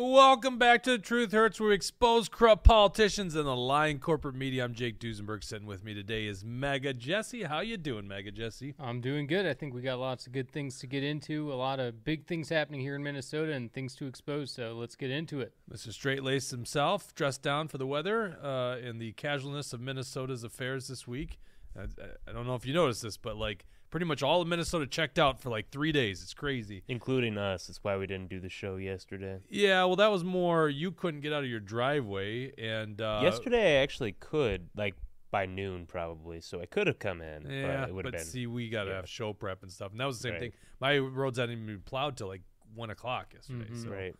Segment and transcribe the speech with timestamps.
[0.00, 4.36] Welcome back to The Truth Hurts, where we expose corrupt politicians and the lying corporate
[4.36, 4.62] media.
[4.62, 5.42] I'm Jake Duesenberg.
[5.42, 7.42] Sitting with me today is Mega Jesse.
[7.42, 8.76] How you doing, Mega Jesse?
[8.78, 9.44] I'm doing good.
[9.44, 11.52] I think we got lots of good things to get into.
[11.52, 14.52] A lot of big things happening here in Minnesota and things to expose.
[14.52, 15.52] So let's get into it.
[15.68, 15.92] Mr.
[15.92, 20.86] Straight Lace himself, dressed down for the weather uh, in the casualness of Minnesota's affairs
[20.86, 21.40] this week.
[21.76, 21.86] I,
[22.28, 25.18] I don't know if you noticed this, but like pretty much all of Minnesota checked
[25.18, 26.22] out for like three days.
[26.22, 26.82] It's crazy.
[26.88, 27.66] including us.
[27.66, 29.38] That's why we didn't do the show yesterday.
[29.48, 33.78] Yeah, well, that was more you couldn't get out of your driveway, and uh, yesterday
[33.78, 34.94] I actually could, like
[35.30, 37.50] by noon probably, so I could have come in.
[37.50, 38.26] Yeah, but it would have but been.
[38.26, 38.96] see, we got to yeah.
[38.96, 40.40] have show prep and stuff, and that was the same Right.
[40.40, 40.52] thing.
[40.80, 42.42] My roads hadn't even been plowed till like
[42.74, 43.66] one o'clock yesterday.
[43.70, 43.82] Mhm.
[43.82, 44.14] So right.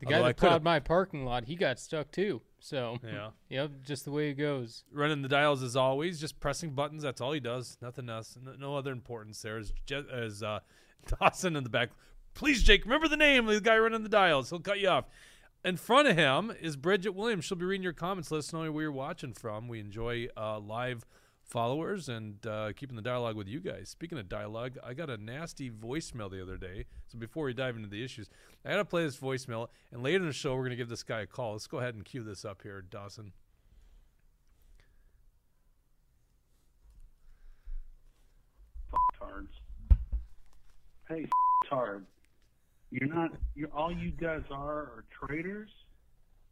[0.00, 2.42] The guy Although that plowed my parking lot, he got stuck too.
[2.64, 4.84] So, yeah, yep, just the way it goes.
[4.90, 7.02] running the dials as always, just pressing buttons.
[7.02, 7.76] That's all he does.
[7.82, 8.38] Nothing else.
[8.42, 9.58] No, no other importance there.
[9.58, 9.74] As,
[10.10, 10.60] as uh,
[11.20, 11.90] Dawson in the back.
[12.32, 14.48] Please, Jake, remember the name of the guy running the dials.
[14.48, 15.04] He'll cut you off.
[15.62, 17.44] In front of him is Bridget Williams.
[17.44, 18.30] She'll be reading your comments.
[18.30, 19.68] Let us know where you're watching from.
[19.68, 21.04] We enjoy uh, live
[21.44, 23.88] followers and uh, keeping the dialogue with you guys.
[23.88, 26.86] Speaking of dialogue, I got a nasty voicemail the other day.
[27.06, 28.28] So before we dive into the issues,
[28.64, 29.68] I got to play this voicemail.
[29.92, 31.52] And later in the show, we're going to give this guy a call.
[31.52, 33.32] Let's go ahead and cue this up here, Dawson.
[39.18, 39.52] tards.
[41.08, 41.26] Hey,
[41.68, 42.06] tard.
[42.90, 43.32] You're not.
[43.54, 45.70] You're all you guys are are traitors.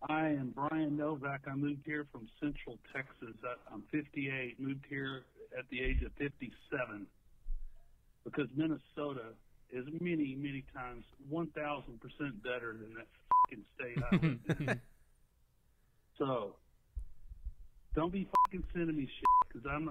[0.08, 1.42] I am Brian Novak.
[1.47, 3.36] I moved here from Central Texas.
[3.45, 4.59] I- I'm 58.
[4.59, 5.25] Moved here
[5.56, 7.06] at the age of 57
[8.25, 9.34] because Minnesota
[9.70, 13.06] is many, many times 1,000 percent better than that
[13.48, 14.81] fucking state I lived in.
[16.19, 16.56] So,
[17.97, 19.91] don't be fucking sending me shit because I'm.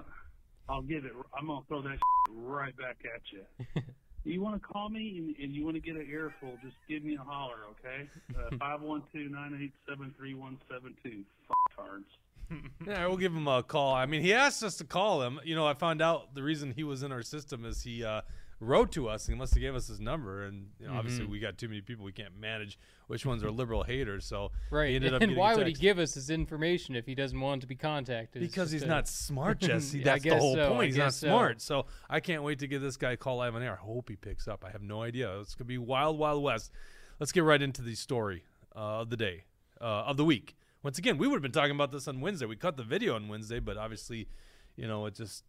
[0.68, 1.12] I'll give it.
[1.36, 3.82] I'm gonna throw that shit right back at you.
[4.30, 6.50] you want to call me and, and you want to get an earful?
[6.62, 8.08] Just give me a holler, okay?
[8.36, 11.22] Uh, Five one two nine eight seven three one seven two.
[11.48, 12.04] Fucktards.
[12.86, 13.94] Yeah, we'll give him a call.
[13.94, 15.40] I mean, he asked us to call him.
[15.42, 18.20] You know, I found out the reason he was in our system is he uh,
[18.60, 19.26] wrote to us.
[19.26, 21.80] He must have gave us his number, and you know, obviously we got too many
[21.80, 22.04] people.
[22.04, 22.78] We can't manage
[23.12, 24.24] which ones are liberal haters.
[24.24, 24.94] So he Right.
[24.94, 27.66] ended up And why would he give us his information if he doesn't want to
[27.66, 28.40] be contacted?
[28.40, 29.98] Because he's a- not smart, Jesse.
[29.98, 30.86] Yeah, That's the whole so, point.
[30.86, 31.26] He's not so.
[31.26, 31.60] smart.
[31.60, 33.74] So I can't wait to give this guy a call live on air.
[33.74, 34.64] I hope he picks up.
[34.64, 35.38] I have no idea.
[35.40, 36.72] It's gonna be wild, wild west.
[37.20, 39.44] Let's get right into the story uh, of the day,
[39.78, 40.56] uh, of the week.
[40.82, 42.46] Once again, we would have been talking about this on Wednesday.
[42.46, 44.26] We cut the video on Wednesday, but obviously,
[44.74, 45.44] you know, it just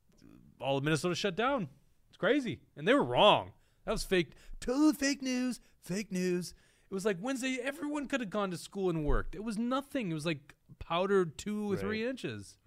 [0.60, 1.70] all of Minnesota shut down.
[2.10, 3.54] It's crazy, and they were wrong.
[3.86, 4.32] That was fake.
[4.60, 5.62] Total fake news.
[5.82, 6.54] Fake news.
[6.94, 7.58] It was like Wednesday.
[7.60, 9.34] Everyone could have gone to school and worked.
[9.34, 10.12] It was nothing.
[10.12, 12.10] It was like powdered two or three Right.
[12.12, 12.60] inches.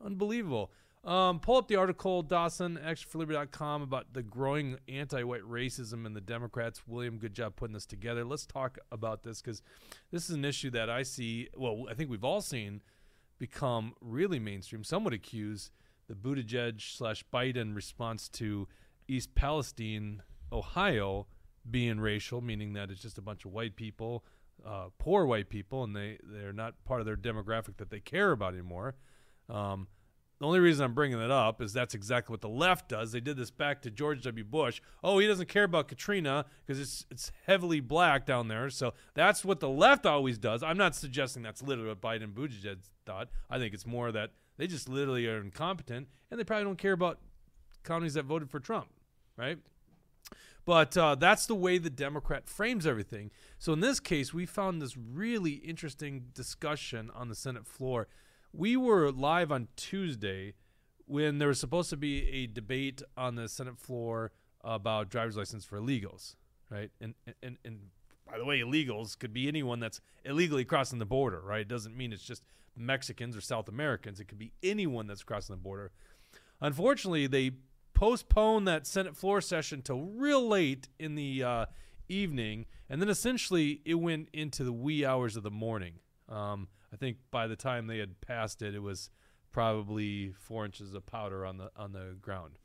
[0.00, 0.70] Unbelievable.
[1.02, 6.86] Um, pull up the article, Dawson, action4liberty.com, about the growing anti-white racism in the Democrats.
[6.86, 8.24] William, good job putting this together.
[8.24, 9.60] Let's talk about this because
[10.12, 11.48] this is an issue that I see.
[11.56, 12.80] Well, I think we've all seen
[13.38, 14.84] become really mainstream.
[14.84, 15.72] Some would accuse
[16.06, 18.68] the Buttigieg slash Biden response to
[19.08, 21.26] East Palestine, Ohio,
[21.70, 24.24] being racial, meaning that it's just a bunch of white people,
[24.66, 28.32] uh, poor white people, and they they're not part of their demographic that they care
[28.32, 28.94] about anymore.
[29.48, 29.88] Um,
[30.42, 33.12] the only reason I'm bringing it up is that's exactly what the left does.
[33.12, 34.42] They did this back to George W.
[34.42, 34.80] Bush.
[35.04, 38.68] Oh, he doesn't care about Katrina because it's it's heavily black down there.
[38.68, 40.64] So that's what the left always does.
[40.64, 43.28] I'm not suggesting that's literally what Biden and Buttigieg thought.
[43.48, 46.92] I think it's more that they just literally are incompetent and they probably don't care
[46.92, 47.20] about
[47.84, 48.88] counties that voted for Trump,
[49.36, 49.58] right?
[50.64, 53.30] But uh, that's the way the Democrat frames everything.
[53.58, 58.06] So in this case, we found this really interesting discussion on the Senate floor.
[58.52, 60.54] We were live on Tuesday
[61.06, 64.30] when there was supposed to be a debate on the Senate floor
[64.62, 66.36] about driver's license for illegals,
[66.70, 66.90] right?
[67.00, 67.78] And and and
[68.30, 71.62] by the way, illegals could be anyone that's illegally crossing the border, right?
[71.62, 72.44] It doesn't mean it's just
[72.76, 74.20] Mexicans or South Americans.
[74.20, 75.90] It could be anyone that's crossing the border.
[76.60, 77.50] Unfortunately, they
[77.94, 81.66] postponed that Senate floor session till real late in the uh,
[82.08, 85.94] evening, and then essentially it went into the wee hours of the morning.
[86.28, 89.10] Um, I think by the time they had passed it, it was
[89.52, 92.58] probably four inches of powder on the on the ground.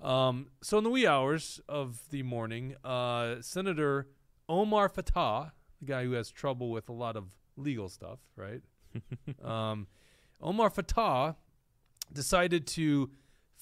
[0.00, 4.08] Um, so in the wee hours of the morning, uh, Senator
[4.48, 8.62] Omar Fateh, the guy who has trouble with a lot of legal stuff, right?
[9.44, 9.86] um,
[10.40, 11.36] Omar Fateh
[12.12, 13.10] decided to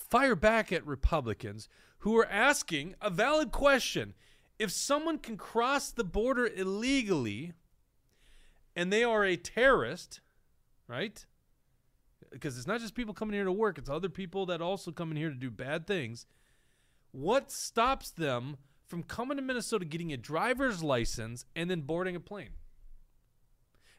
[0.09, 1.69] fire back at Republicans
[1.99, 4.15] who are asking a valid question.
[4.59, 7.53] If someone can cross the border illegally
[8.75, 10.21] and they are a terrorist,
[10.89, 11.25] right?
[12.31, 15.11] Because it's not just people coming here to work, it's other people that also come
[15.11, 16.27] in here to do bad things.
[17.13, 18.57] What stops them
[18.87, 22.51] from coming to Minnesota, getting a driver's license, and then boarding a plane?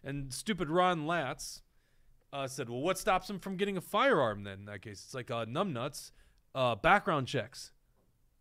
[0.03, 1.62] And stupid Ron Latz
[2.33, 4.59] uh, said, "Well, what stops him from getting a firearm then?
[4.59, 6.11] In that case, it's like uh, numbnuts,
[6.55, 7.71] uh, background checks.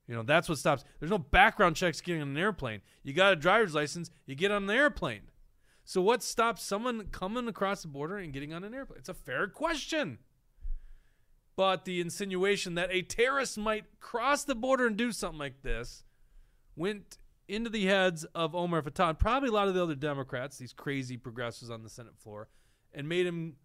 [0.06, 0.84] You know, that's what stops.
[0.98, 2.81] There's no background checks getting on an airplane.
[3.02, 5.31] You got a driver's license, you get on an airplane.
[5.84, 8.98] So what stops someone coming across the border and getting on an airplane?
[8.98, 10.19] It's a fair question."
[11.56, 16.04] But the insinuation that a terrorist might cross the border and do something like this
[16.75, 20.56] went into the heads of Omar Fateh, and probably a lot of the other Democrats,
[20.56, 22.48] these crazy progressives on the Senate floor,
[22.94, 23.56] and made him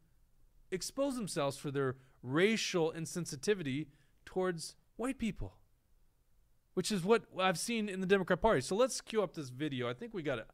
[0.71, 3.87] expose themselves for their racial insensitivity
[4.25, 5.53] towards white people,
[6.73, 8.61] which is what I've seen in the Democrat Party.
[8.61, 9.89] So let's cue up this video.
[9.89, 10.47] I think we got it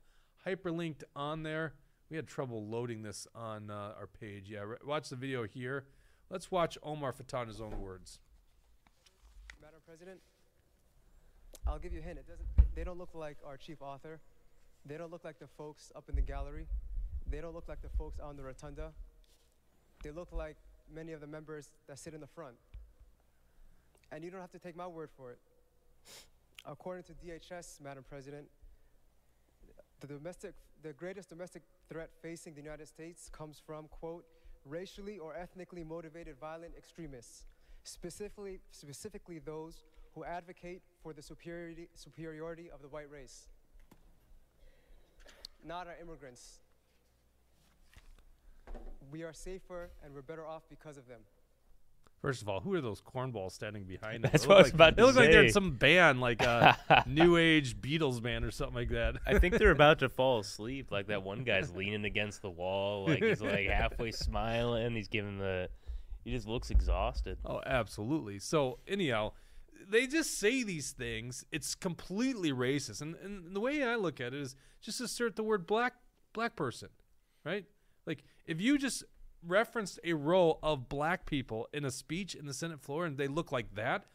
[0.45, 1.73] hyperlinked on there.
[2.09, 4.49] We had trouble loading this on uh, our page.
[4.49, 5.85] Yeah, re- watch the video here.
[6.29, 7.13] Let's watch Omar
[7.47, 8.19] his own words.
[9.61, 10.19] Madam President,
[11.67, 12.19] I'll give you a hint.
[12.19, 12.47] It doesn't.
[12.75, 14.19] They don't look like our chief author.
[14.85, 16.67] They don't look like the folks up in the gallery.
[17.29, 18.91] They don't look like the folks on the rotunda.
[20.03, 20.57] They look like
[20.93, 22.55] many of the members that sit in the front.
[24.11, 25.39] And you don't have to take my word for it.
[26.65, 28.45] According to DHS, Madam President,
[29.99, 30.53] the domestic,
[30.83, 34.25] the greatest domestic threat facing the United States comes from quote
[34.65, 37.45] racially or ethnically motivated violent extremists,
[37.83, 39.83] specifically specifically those
[40.13, 43.47] who advocate for the superiority superiority of the white race,
[45.65, 46.59] not our immigrants.
[49.11, 51.21] We are safer and we're better off because of them.
[52.21, 54.29] First of all, who are those cornballs standing behind them?
[54.31, 55.71] That's They what I look was like, about They to look like they're in some
[55.71, 59.15] band, like uh, a New Age Beatles band or something like that.
[59.25, 60.91] I think they're about to fall asleep.
[60.91, 64.95] Like that one guy's leaning against the wall, like he's like halfway smiling.
[64.95, 65.69] He's giving the.
[66.23, 67.39] He just looks exhausted.
[67.43, 68.37] Oh, absolutely.
[68.37, 69.31] So anyhow,
[69.89, 71.43] they just say these things.
[71.51, 75.43] It's completely racist, and and the way I look at it is just assert the
[75.43, 75.93] word black
[76.33, 76.89] black person,
[77.43, 77.65] right?
[78.45, 79.03] If you just
[79.45, 83.27] referenced a row of black people in a speech in the Senate floor and they
[83.27, 84.05] look like that.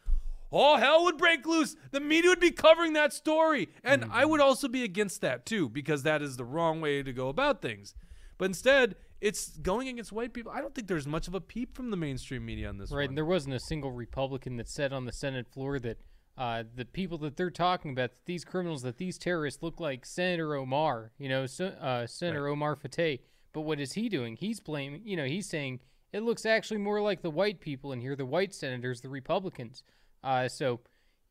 [0.52, 1.75] All hell would break loose.
[1.90, 3.69] The media would be covering that story.
[3.82, 7.12] And I would also be against that too, because that is the wrong way to
[7.12, 7.94] go about things.
[8.38, 10.52] But instead, it's going against white people.
[10.52, 13.02] I don't think there's much of a peep from the mainstream media on this Right,
[13.02, 13.08] one.
[13.08, 15.99] and there wasn't a single Republican that said on the Senate floor that
[16.38, 20.05] uh, the people that they're talking about, that these criminals, that these terrorists look like
[20.06, 23.19] Senator Omar, you know, so, uh, Senator Omar Fateh.
[23.56, 24.36] But what is he doing?
[24.36, 25.80] He's blaming, you know, he's saying
[26.12, 29.82] it looks actually more like the white people in here, the white senators, the Republicans.
[30.22, 30.80] Uh, so,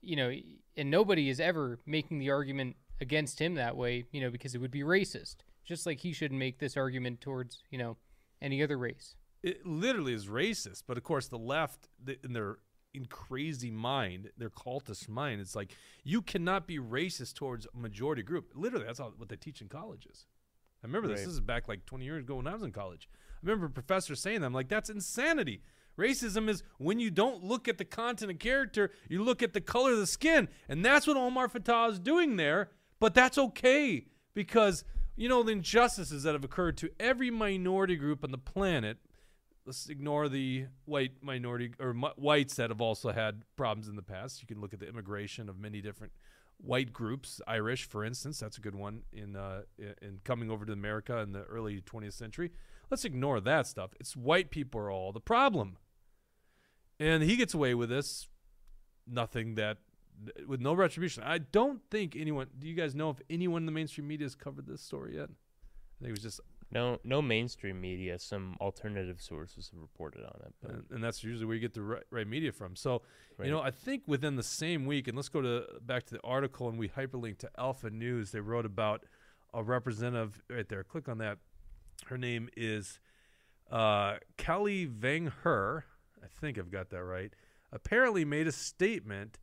[0.01, 0.33] you know,
[0.75, 4.57] and nobody is ever making the argument against him that way, you know, because it
[4.57, 5.36] would be racist.
[5.63, 7.95] Just like he shouldn't make this argument towards, you know,
[8.42, 9.16] any other race.
[9.44, 10.81] it literally is racist.
[10.88, 11.89] But of course, the left,
[12.24, 12.57] in their
[12.92, 18.24] in crazy mind, their cultist mind, it's like you cannot be racist towards a majority
[18.24, 18.54] group.
[18.56, 20.25] Literally, that's all, what they teach in colleges.
[20.86, 21.22] I remember this.
[21.22, 21.26] Right.
[21.26, 23.10] This is back like 20 years ago when I was in college.
[23.12, 24.46] I remember a professor saying that.
[24.46, 25.64] I'm like, that's insanity.
[25.98, 29.62] Racism is when you don't look at the content of character, you look at the
[29.62, 30.48] color of the skin.
[30.70, 32.70] And that's what Omar Fateh is doing there.
[33.00, 34.84] But that's okay because,
[35.15, 38.98] you know, the injustices that have occurred to every minority group on the planet.
[39.65, 44.39] Let's ignore the white minority or whites that have also had problems in the past.
[44.39, 46.13] You can look at the immigration of many different
[46.58, 48.40] white groups, Irish, for instance.
[48.40, 49.62] That's a good one in uh,
[50.02, 52.52] in coming over to America in the early 20th century.
[52.90, 53.92] Let's ignore that stuff.
[54.00, 55.78] It's white people are all the problem,
[57.00, 58.28] and he gets away with this.
[59.08, 59.78] Nothing that
[60.48, 61.24] with no retribution.
[61.24, 62.48] I don't think anyone.
[62.58, 65.30] Do you guys know if anyone in the mainstream media has covered this story yet?
[65.30, 68.17] I think it was just, No, no mainstream media.
[68.19, 70.53] Some alternative sources have reported on it.
[70.62, 72.75] But and, and that's usually where you get the right, right media from.
[72.75, 73.01] So
[73.38, 73.48] Right.
[73.48, 76.22] You know, I think within the same week, and let's go to back to the
[76.24, 78.31] article, and we hyperlink to Alpha News.
[78.31, 79.03] They wrote about
[79.53, 80.84] a representative right there.
[80.84, 81.39] Click on that.
[82.05, 83.00] Her name is
[83.69, 85.86] uh, Kaohly Vang Her.
[86.24, 87.34] I think I've got that right.
[87.74, 89.38] Apparently, made a statement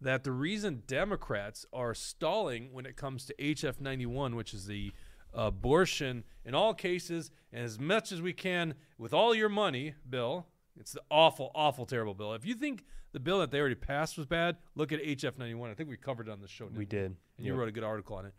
[0.00, 4.92] that the reason Democrats are stalling when it comes to HF 91, which is the
[5.36, 10.46] abortion in all cases and as much as we can with all your money bill.
[10.78, 12.34] It's the awful, awful, terrible bill.
[12.34, 15.70] If you think the bill that they already passed was bad, look at HF 91.
[15.70, 16.68] I think we covered it on the show.
[16.74, 17.16] we did.
[17.38, 18.34] and you wrote a good article on it.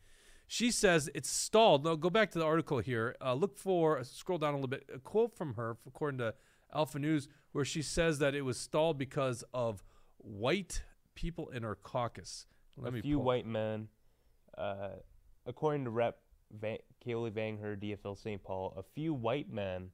[0.50, 1.84] She says it's stalled.
[1.84, 3.16] No, go back to the article here.
[3.20, 4.88] Uh, look for scroll down a little bit.
[4.94, 6.36] A quote from her, according to
[6.74, 9.84] Alpha News, where she says that it was stalled because of
[10.20, 10.84] white
[11.16, 12.46] people in her caucus.
[12.78, 13.88] Let a me few pull- white men,
[14.58, 14.90] uh,
[15.46, 16.20] according to Rep.
[16.52, 16.78] Van-
[17.08, 18.44] Kaohly Vang Her, DFL St.
[18.44, 19.92] Paul, a few white men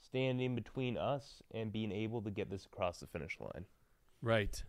[0.00, 3.64] standing between us and being able to get this across the finish line.
[4.20, 4.62] Right.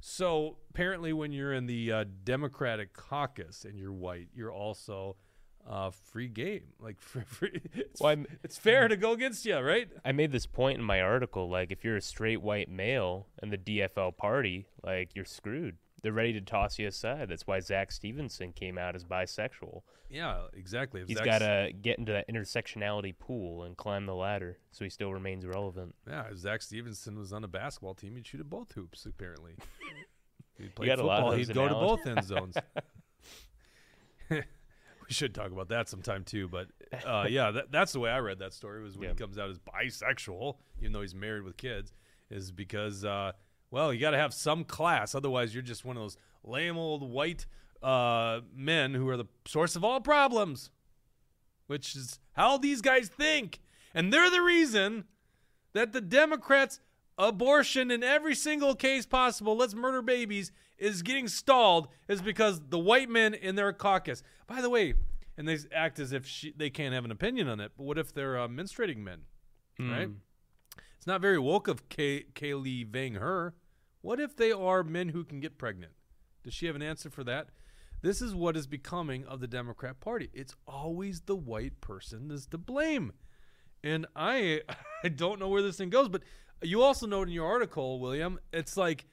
[0.00, 5.16] So apparently, when you're in the uh, Democratic caucus and you're white, you're also
[5.68, 6.68] uh, free game.
[6.78, 9.88] Like free, free, it's, Well, it's fair to go against you, right?
[10.04, 11.48] I made this point in my article.
[11.48, 15.76] Like, if you're a straight white male in the DFL party, like you're screwed.
[16.02, 17.28] They're ready to toss you aside.
[17.28, 19.82] That's why Zack Stephenson came out as bisexual.
[20.08, 21.00] Yeah, exactly.
[21.00, 24.90] If He's got to get into that intersectionality pool and climb the ladder, so he
[24.90, 25.94] still remains relevant.
[26.08, 29.04] Yeah, if Zack Stephenson was on a basketball team, he'd shoot at both hoops.
[29.06, 29.54] Apparently,
[30.58, 31.38] he'd play got a lot of football.
[31.38, 32.54] He'd go to both end zones.
[34.30, 34.42] we
[35.08, 36.48] should talk about that sometime too.
[36.48, 36.68] But
[37.04, 38.82] uh, yeah, that, that's the way I read that story.
[38.82, 39.14] Was when Yeah.
[39.14, 41.92] he comes out as bisexual, even though he's married with kids,
[42.30, 43.32] is because uh,
[43.70, 45.14] well, you got to have some class.
[45.14, 47.46] Otherwise, you're just one of those lame old white
[47.82, 50.70] uh, men who are the source of all problems,
[51.66, 53.60] which is how these guys think,
[53.94, 55.04] and they're the reason
[55.74, 56.80] that the Democrats'
[57.16, 62.78] abortion in every single case possible, let's murder babies, is getting stalled is because the
[62.78, 64.22] white men in their caucus.
[64.46, 64.94] By the way,
[65.36, 67.98] and they act as if she, they can't have an opinion on it, but what
[67.98, 69.20] if they're uh, menstruating men,
[69.90, 70.08] right?
[70.98, 73.54] It's not very woke of Kay- Kaohly Vang Her.
[74.02, 75.92] What if they are men who can get pregnant?
[76.44, 77.48] Does she have an answer for that?
[78.02, 80.28] This is what is becoming of the Democrat Party.
[80.32, 83.12] It's always the white person is to blame.
[83.82, 84.62] And I
[85.04, 86.22] I don't know where this thing goes, but
[86.62, 89.06] you also note in your article, William, it's like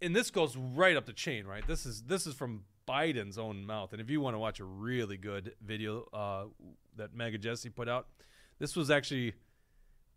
[0.00, 1.66] and this goes right up the chain, right?
[1.66, 3.92] This is this is from Biden's own mouth.
[3.92, 6.44] And if you want to watch a really good video uh,
[6.96, 8.08] that Mega Jesse put out,
[8.58, 9.34] this was actually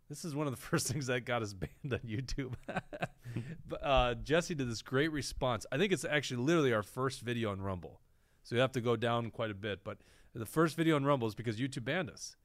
[0.08, 2.54] this is one of the first things that got us banned on YouTube.
[3.68, 5.66] but, uh, Jesse did this great response.
[5.70, 8.00] I think it's actually literally our first video on Rumble.
[8.42, 9.82] So you have to go down quite a bit.
[9.84, 9.98] But
[10.34, 12.36] the first video on Rumble is because YouTube banned us.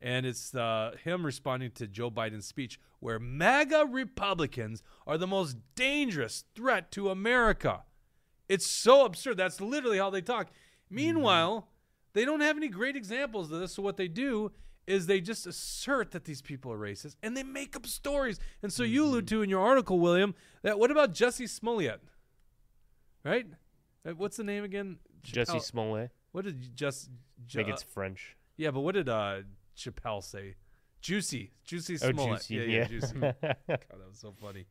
[0.00, 5.58] And it's uh, him responding to Joe Biden's speech where MAGA Republicans are the most
[5.74, 7.82] dangerous threat to America.
[8.48, 9.36] It's so absurd.
[9.36, 10.48] That's literally how they talk.
[10.88, 11.68] Meanwhile,
[12.14, 13.74] they don't have any great examples of this.
[13.74, 14.52] So what they do
[14.86, 18.38] is they just assert that these people are racist and they make up stories.
[18.62, 22.00] And so you allude to in your article, William, that what about Jussie Smollett?
[23.24, 23.46] Right?
[24.06, 24.98] Uh, What's the name again?
[25.22, 26.10] Jesse Chappelle- Smollett.
[26.32, 27.10] What did just?
[27.50, 28.36] I think it's French.
[28.56, 29.40] yeah, but what did uh
[29.76, 30.54] Chappelle say?
[31.00, 32.16] Juicy, juicy Smollett.
[32.18, 32.40] Oh, Smollett.
[32.42, 32.84] Juicy, yeah, yeah.
[32.84, 33.14] juicy.
[33.20, 33.34] God,
[33.68, 34.66] that was so funny.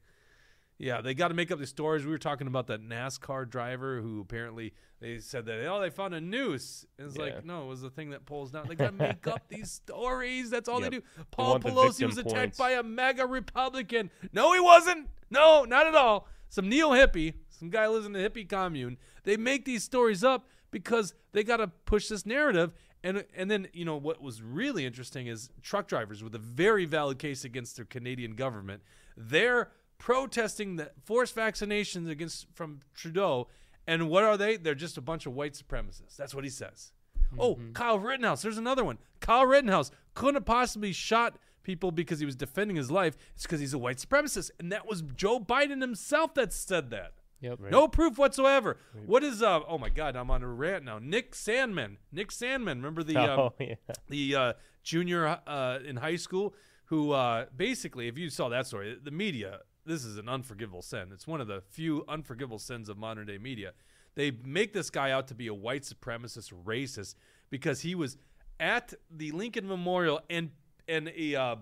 [0.82, 2.06] Yeah, they got to make up these stories.
[2.06, 6.14] We were talking about that NASCAR driver who apparently they said that oh they found
[6.16, 6.86] a noose.
[6.98, 7.24] And it's Yeah.
[7.26, 8.68] like no, it was the thing that pulls down.
[8.70, 10.50] They got to make up these stories.
[10.50, 10.92] That's all Yep.
[10.92, 11.04] they do.
[11.32, 12.58] Paul want the Pelosi was attacked points.
[12.58, 14.10] by a MAGA Republican.
[14.32, 15.10] No, he wasn't.
[15.30, 16.28] No, not at all.
[16.48, 18.98] Some neo hippie, some guy lives in a hippie commune.
[19.24, 22.72] They make these stories up because they got to push this narrative.
[23.04, 26.86] And and then you know what was really interesting is truck drivers with a very
[26.86, 28.82] valid case against their Canadian government.
[29.18, 33.48] They're protesting the forced vaccinations against from Trudeau.
[33.86, 34.58] And what are they?
[34.58, 36.16] They're just a bunch of white supremacists.
[36.18, 36.92] That's what he says.
[37.38, 38.42] Oh, Kyle Rittenhouse.
[38.42, 38.98] There's another one.
[39.20, 43.16] Kyle Rittenhouse couldn't have possibly shot people because he was defending his life.
[43.36, 44.50] It's because he's a white supremacist.
[44.60, 47.14] And that was Joe Biden himself that said that.
[47.42, 47.60] Yep.
[47.72, 48.78] No proof whatsoever.
[49.06, 51.00] What is uh oh my god, I'm on a rant now.
[51.00, 51.96] Nick Sandmann.
[52.12, 53.76] Nick Sandmann, remember the um, oh yeah.
[54.10, 54.54] the uh,
[54.84, 56.54] junior uh, in high school
[56.86, 61.10] who uh, basically, if you saw that story, the media, this is an unforgivable sin.
[61.12, 63.74] It's one of the few unforgivable sins of modern day media.
[64.16, 67.16] They make this guy out to be a white supremacist racist
[67.50, 68.18] because he was
[68.60, 70.52] at the Lincoln Memorial and
[70.88, 71.56] and a uh,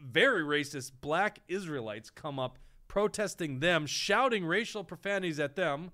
[0.00, 5.90] very racist black Israelites come up protesting them, shouting racial profanities at them.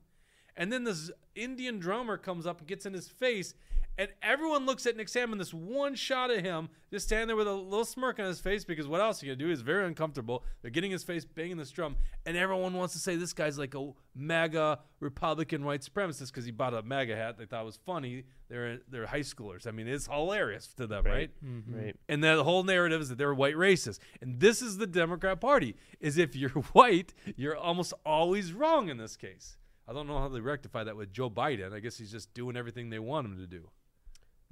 [0.57, 3.55] And then this Indian drummer comes up and gets in his face,
[3.97, 5.39] and everyone looks at Nick Sandmann.
[5.39, 8.65] This one shot of him just standing there with a little smirk on his face
[8.65, 9.49] because what else are you gonna do?
[9.51, 10.45] He's very uncomfortable.
[10.63, 11.97] They're getting his face banging this drum,
[12.27, 16.51] and everyone wants to say this guy's like a MAGA Republican white supremacist because he
[16.51, 18.25] bought a MAGA hat they thought was funny.
[18.49, 19.67] They're they're high schoolers.
[19.67, 21.15] I mean, it's hilarious to them, right?
[21.15, 21.31] Right.
[21.45, 21.91] Mm-hmm.
[22.09, 23.99] And the whole narrative is that they're white racists.
[24.21, 25.77] And this is the Democrat Party.
[26.01, 29.57] Is if you're white, you're almost always wrong in this case.
[29.87, 31.73] I don't know how they rectify that with Joe Biden.
[31.73, 33.69] I guess he's just doing everything they want him to do.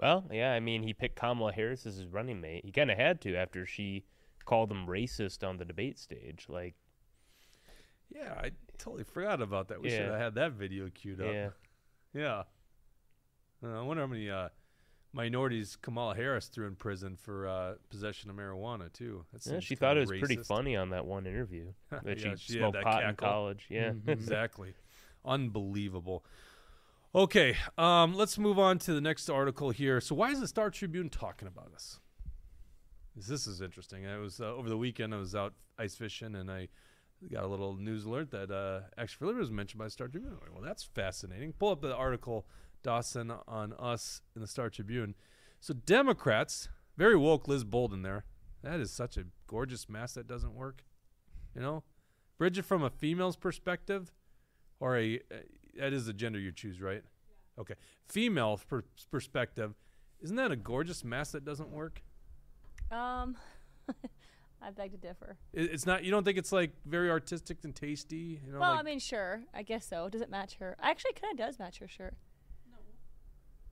[0.01, 2.65] Well, yeah, I mean, he picked Kamala Harris as his running mate.
[2.65, 4.05] He kind of had to after she
[4.45, 6.47] called him racist on the debate stage.
[6.49, 6.75] Like,
[8.15, 9.81] Yeah, I totally forgot about that.
[9.81, 11.33] We should have had that video queued up.
[11.33, 11.49] yeah,
[12.15, 12.43] Yeah.
[13.65, 14.49] Uh, I wonder how many uh,
[15.13, 19.25] minorities Kamala Harris threw in prison for uh, possession of marijuana too.
[19.33, 22.53] That yeah she thought it was pretty funny on that one interview that Yeah, she
[22.53, 23.67] she smoked that pot in college.
[23.69, 24.75] Yeah, exactly.
[25.25, 26.25] Unbelievable.
[27.15, 30.01] Okay, um, let's move on to the next article here.
[30.01, 32.01] So, why is the Star Tribune talking about us?
[33.15, 34.07] This, this is interesting.
[34.07, 35.15] I was uh, over the weekend.
[35.15, 36.69] I was out ice fishing, and I
[37.31, 40.37] got a little news alert that uh, for Liberty was mentioned by Star Tribune.
[40.53, 41.53] Well, that's fascinating.
[41.53, 42.47] Pull up the article,
[42.83, 45.15] Dawson, on us in the Star Tribune.
[45.61, 48.25] So Democrats, very woke Liz Boldon there.
[48.63, 50.85] That is such a gorgeous mask that doesn't work.
[51.55, 51.85] You know,
[52.39, 54.13] Bridget, from a female's perspective,
[54.83, 55.37] or a uh,
[55.79, 57.03] that is the gender you choose, right?
[57.59, 57.75] Okay,
[58.09, 59.75] female per- perspective,
[60.21, 62.03] isn't that a gorgeous mask that doesn't work?
[62.91, 63.37] Um,
[64.63, 65.37] I beg to differ.
[65.53, 66.05] It, it's not.
[66.05, 68.41] You don't think it's like very artistic and tasty?
[68.45, 69.43] You know, well, like, I mean, sure.
[69.55, 70.09] I guess so.
[70.09, 70.77] Does it match her?
[70.81, 72.15] Actually, kind of does match her shirt.
[72.69, 72.79] No.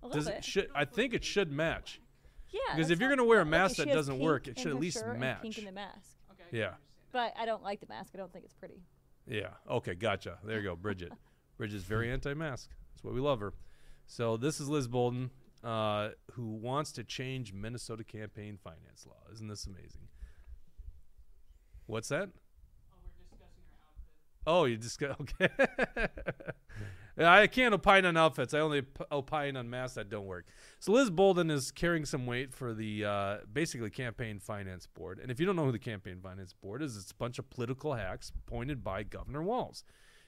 [0.03, 0.39] A little does bit.
[0.39, 0.69] it should?
[0.75, 2.01] I think it should match.
[2.53, 2.77] yeah.
[2.77, 4.81] because if you're gonna wear a mask she that doesn't work, it should at her
[4.81, 6.17] least shirt and Pink in the mask.
[6.31, 6.57] Okay.
[6.57, 6.75] Yeah.
[7.11, 8.13] But I don't like the mask.
[8.15, 8.85] I don't think it's pretty.
[9.31, 9.51] Yeah.
[9.71, 9.95] Okay.
[9.95, 10.39] Gotcha.
[10.45, 11.13] There you go, Bridget.
[11.57, 12.69] Bridget's very anti-mask.
[12.93, 13.55] That's why we love her.
[14.07, 15.31] So this is Liz Boldon,
[15.63, 19.23] uh, who wants to change Minnesota campaign finance law.
[19.33, 20.09] Isn't this amazing?
[21.87, 22.29] What's that?
[22.93, 24.07] Oh, we're discussing her outfit.
[24.47, 25.21] Oh you just got
[26.01, 26.09] okay.
[27.29, 28.55] I can't opine on outfits.
[28.55, 30.47] I only opine on masks that don't work.
[30.79, 35.19] So Liz Boldon is carrying some weight for the uh, basically campaign finance board.
[35.19, 37.51] And if you don't know who the campaign finance board is, it's a bunch of
[37.51, 39.85] political hacks appointed by Governor Walz,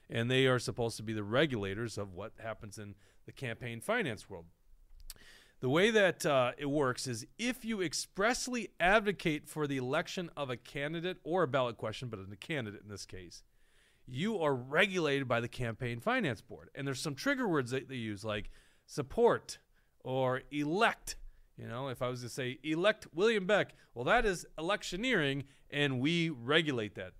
[0.09, 2.95] and they are supposed to be the regulators of what happens in
[3.25, 4.45] the campaign finance world.
[5.61, 10.49] The way that uh, it works is if you expressly advocate for the election of
[10.49, 13.43] a candidate or a ballot question, but a candidate in this case,
[14.07, 16.69] you are regulated by the campaign finance board.
[16.75, 18.49] And there's some trigger words that they use like
[18.85, 19.59] support
[20.03, 21.15] or elect.
[21.57, 25.99] You know, if I was to say elect William Beck, well, that is electioneering, and
[25.99, 27.13] we regulate that.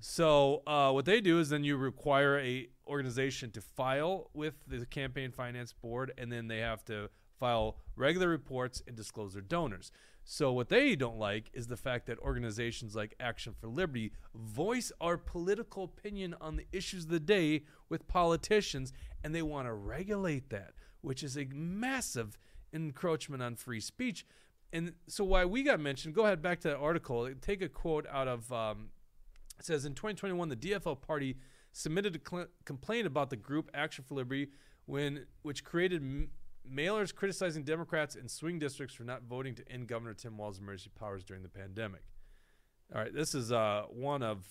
[0.00, 4.86] So uh, what they do is then you require a organization to file with the
[4.86, 9.92] campaign finance board, and then they have to file regular reports and disclose their donors.
[10.28, 14.90] So what they don't like is the fact that organizations like Action for Liberty voice
[15.00, 19.72] our political opinion on the issues of the day with politicians, and they want to
[19.72, 22.36] regulate that, which is a massive
[22.72, 24.26] encroachment on free speech.
[24.72, 27.30] And so why we got mentioned, go ahead back to that article.
[27.40, 28.88] Take a quote out of um,
[29.60, 31.36] it says in 2021, the DFL party
[31.70, 34.48] submitted a cl- complaint about the group Action for Liberty,
[34.86, 36.30] when which created m-
[36.72, 40.90] mailers criticizing Democrats in swing districts for not voting to end Governor Tim Walz' emergency
[40.98, 42.02] powers during the pandemic.
[42.94, 44.44] All right, this is uh, one of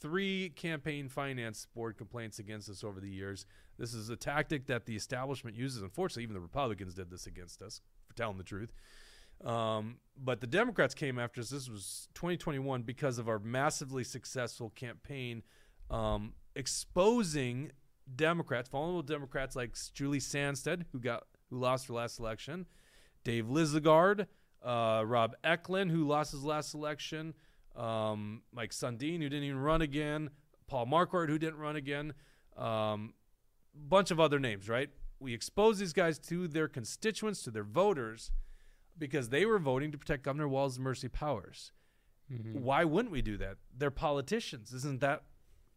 [0.00, 3.46] three campaign finance board complaints against us over the years.
[3.78, 5.82] This is a tactic that the establishment uses.
[5.82, 8.72] Unfortunately, even the Republicans did this against us, for telling the truth.
[9.44, 11.50] Um, but the Democrats came after us.
[11.50, 15.42] This was 2021 because of our massively successful campaign
[15.90, 17.72] um, exposing
[18.14, 22.66] Democrats, vulnerable Democrats like Julie Sandstede, who got who lost her last election,
[23.24, 24.26] Dave Lislegard,
[24.62, 27.34] uh, Rob Eklund, who lost his last election,
[27.76, 30.30] um, Mike Sundin, who didn't even run again,
[30.66, 32.14] Paul Marquardt, who didn't run again,
[32.56, 33.14] um,
[33.74, 34.90] bunch of other names, right?
[35.18, 38.32] We expose these guys to their constituents, to their voters,
[38.98, 41.72] because they were voting to protect Governor Walz's mercy powers.
[42.52, 43.56] Why wouldn't we do that?
[43.76, 44.72] They're politicians.
[44.72, 45.24] Isn't that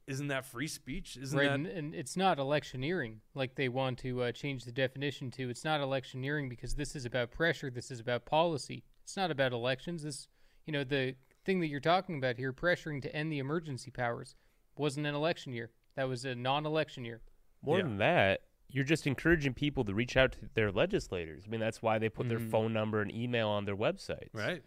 [0.08, 1.18] isn't that free speech?
[1.18, 4.72] Isn't right, that and, and it's not electioneering like they want to uh, change the
[4.72, 5.50] definition to.
[5.50, 7.70] It's not electioneering because this is about pressure.
[7.70, 8.84] This is about policy.
[9.04, 10.04] It's not about elections.
[10.04, 10.28] This,
[10.66, 14.36] you know, the thing that you're talking about here, pressuring to end the emergency powers,
[14.78, 15.72] wasn't an election year.
[15.96, 17.22] That was a non-election year.
[17.62, 17.84] More Yeah.
[17.84, 21.44] than that, you're just encouraging people to reach out to their legislators.
[21.46, 22.50] I mean, that's why they put their Mhm.
[22.50, 24.34] phone number and email on their websites.
[24.34, 24.64] right?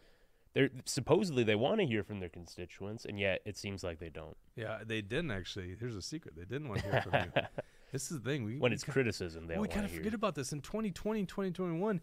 [0.57, 4.09] They're supposedly they want to hear from their constituents, and yet it seems like they
[4.09, 4.35] don't.
[4.57, 5.77] Yeah, they didn't actually.
[5.79, 7.43] Here's a secret: they didn't want to hear from you.
[7.93, 8.43] This is the thing.
[8.45, 12.01] We when it's criticism, they we kind of forget about this in 2020 and 2021.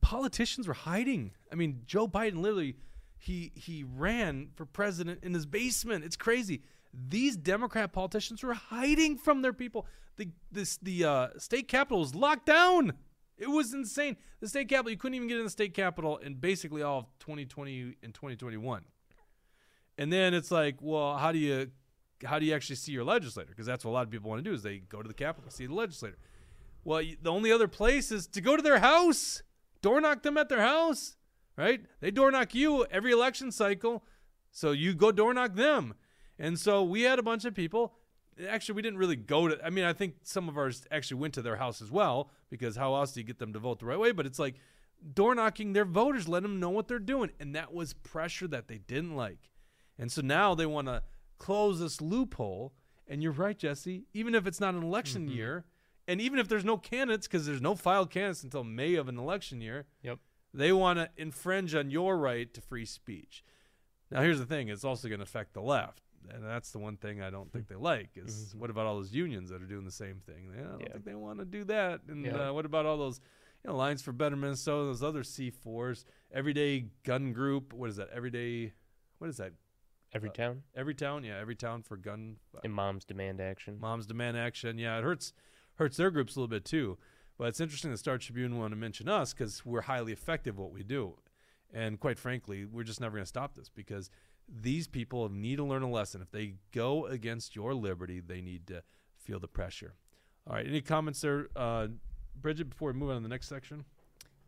[0.00, 1.30] Politicians were hiding.
[1.50, 2.76] I mean, Joe Biden literally
[3.16, 6.04] he he ran for president in his basement.
[6.04, 6.62] It's crazy.
[6.92, 9.86] These Democrat politicians were hiding from their people.
[10.16, 12.94] The this the uh, state capitol was locked down.
[13.38, 14.16] It was insane.
[14.40, 17.06] The state capitol, you couldn't even get in the state capitol in basically all of
[17.18, 18.82] 2020 and 2021.
[19.98, 21.70] And then it's like, well, how do you
[22.24, 23.50] how do you actually see your legislator?
[23.50, 25.14] Because that's what a lot of people want to do is they go to the
[25.14, 26.16] capitol, see the legislator.
[26.82, 29.42] Well, the only other place is to go to their house,
[29.82, 31.16] door knock them at their house,
[31.56, 31.80] right?
[32.00, 34.04] They door knock you every election cycle,
[34.50, 35.94] so you go door knock them.
[36.38, 37.94] And so we had a bunch of people.
[38.48, 39.64] Actually, we didn't really go to.
[39.64, 42.76] I mean, I think some of ours actually went to their house as well because
[42.76, 44.12] how else do you get them to vote the right way?
[44.12, 44.56] But it's like
[45.14, 48.68] door knocking their voters, let them know what they're doing, and that was pressure that
[48.68, 49.50] they didn't like.
[49.98, 51.02] And so now they want to
[51.38, 52.72] close this loophole.
[53.08, 54.04] And you're right, Jesse.
[54.12, 55.36] Even if it's not an election mm-hmm.
[55.36, 55.64] year,
[56.08, 59.18] and even if there's no candidates, because there's no filed candidates until May of an
[59.18, 60.18] election year, Yep.
[60.52, 63.44] they want to infringe on your right to free speech.
[64.10, 66.96] Now, here's the thing: it's also going to affect the left, and that's the one
[66.96, 67.74] thing I don't think hmm.
[67.74, 68.10] they like.
[68.16, 68.58] Is mm-hmm.
[68.58, 70.50] what about all those unions that are doing the same thing?
[70.52, 70.92] They- I don't Yeah.
[70.92, 72.00] think they want to do that.
[72.08, 72.48] And Yeah.
[72.48, 73.20] uh, what about all those?
[73.64, 77.72] you know, Alliance for Better Minnesota, those other C4s, Everyday Gun Group.
[77.72, 78.10] What is that?
[78.10, 78.72] Everyday,
[79.18, 79.52] what is that?
[80.14, 82.36] Every uh, town Every town, yeah, every town for gun.
[82.54, 83.78] Uh, and moms demand action.
[83.80, 84.78] Moms demand action.
[84.78, 85.32] Yeah, it hurts
[85.76, 86.98] hurts their groups a little bit too.
[87.38, 90.70] But it's interesting the Star Tribune want to mention us because we're highly effective what
[90.70, 91.16] we do,
[91.72, 94.10] and quite frankly, we're just never going to stop this because
[94.48, 96.22] these people need to learn a lesson.
[96.22, 98.82] If they go against your liberty, they need to
[99.18, 99.94] feel the pressure.
[100.46, 101.88] All right, any comments there, uh,
[102.40, 102.70] Bridget?
[102.70, 103.84] Before we move on to the next section.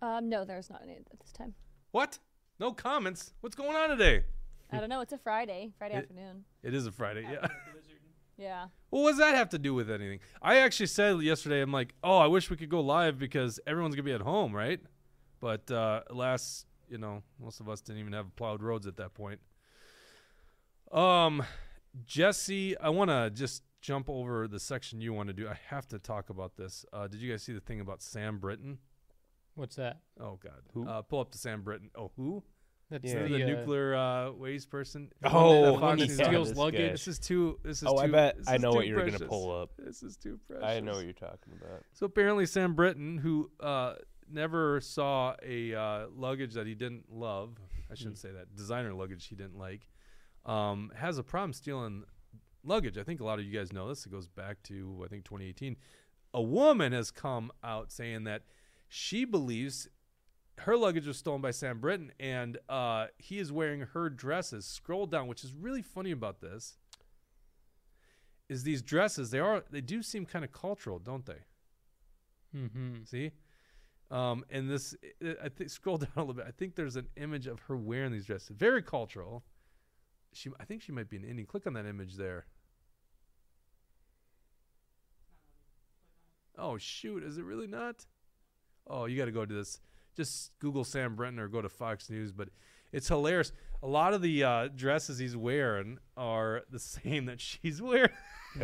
[0.01, 1.55] Um, no, there's not any at this time.
[1.91, 2.19] What?
[2.61, 3.33] No comments.
[3.41, 4.25] What's going on today?
[4.71, 5.01] I don't know.
[5.01, 6.45] It's a Friday, Friday It- afternoon.
[6.63, 7.23] It is a Friday.
[7.23, 7.47] Yeah.
[8.37, 8.67] Yeah.
[8.93, 10.21] Well, what does that have to do with anything?
[10.41, 13.97] I actually said yesterday, I'm like, oh, I wish we could go live because everyone's
[13.97, 14.79] gonna be at home, right?
[15.41, 19.13] But uh, alas, you know, most of us didn't even have plowed roads at that
[19.15, 19.41] point.
[20.93, 21.43] Um,
[22.07, 25.49] Jesse, I want to just jump over the section you want to do.
[25.49, 26.85] I have to talk about this.
[26.93, 28.79] Uh, did you guys see the thing about Sam Brinton?
[29.55, 29.99] What's that?
[30.21, 30.89] Oh God, Who?
[30.89, 31.91] Uh, pull up the Sam Brinton.
[31.97, 32.43] Oh, who?
[32.91, 33.25] That's Yeah.
[33.25, 35.11] The, the, uh, nuclear uh, waste person.
[35.25, 36.81] Oh, The one Fox yeah, steals this luggage.
[36.81, 36.93] guy.
[36.93, 37.59] This is too.
[37.65, 37.99] This is Oh, too.
[37.99, 39.19] I bet I know what you're precious.
[39.19, 39.71] gonna pull up.
[39.79, 40.65] This is too precious.
[40.65, 41.83] I know what you're talking about.
[41.93, 43.95] So apparently, Sam Brinton, who uh,
[44.31, 47.57] never saw a uh, luggage that he didn't love,
[47.91, 49.89] I shouldn't say that, designer luggage he didn't like,
[50.49, 52.05] um, has a problem stealing
[52.65, 52.99] luggage.
[52.99, 54.07] I think a lot of you guys know this.
[54.07, 55.77] It goes back to, I think, 2018.
[56.35, 58.43] A woman has come out saying that
[58.89, 59.89] she believes
[60.61, 64.67] her luggage was stolen by Sam Brinton, and uh, he is wearing her dresses.
[64.67, 66.79] Scroll down, which is really funny about this.
[68.49, 69.31] Is these dresses?
[69.31, 69.63] They are.
[69.71, 71.45] They do seem kind of cultural, don't they?
[72.57, 73.05] mm-hmm.
[73.05, 73.33] See,
[74.11, 76.47] um, and this I I think scroll down a little bit.
[76.49, 79.45] I think there's an image of her wearing these dresses, very cultural.
[80.33, 81.47] She, I think she might be an Indian.
[81.47, 82.47] Click on that image there.
[86.57, 88.05] Oh shoot, is it really not?
[88.87, 89.81] Oh, you got to go to this.
[90.17, 92.49] Just Google Sam Brinton or go to Fox News, but
[92.93, 93.53] it's hilarious.
[93.83, 98.11] A lot of the uh, dresses he's wearing are the same that she's wearing.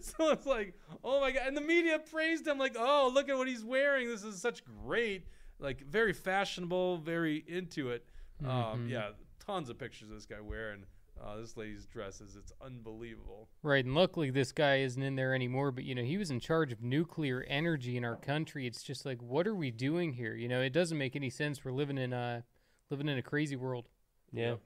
[0.00, 1.42] so it's like, oh my god!
[1.46, 4.08] And the media praised him, like, oh, look at what he's wearing.
[4.08, 5.24] This is such great,
[5.58, 8.04] like, very fashionable, very into it.
[8.44, 8.90] Um, Mhm.
[8.90, 9.08] yeah,
[9.48, 10.84] tons of pictures of this guy wearing
[11.24, 12.36] uh, this lady's dresses.
[12.36, 13.48] It's unbelievable.
[13.62, 15.72] Right, and luckily this guy isn't in there anymore.
[15.72, 18.66] But you know, he was in charge of nuclear energy in our country.
[18.66, 20.34] It's just like, what are we doing here?
[20.34, 21.64] You know, it doesn't make any sense.
[21.64, 22.44] We're living in a
[22.90, 23.88] living in a crazy world.
[24.32, 24.50] Yeah.
[24.50, 24.60] Yep.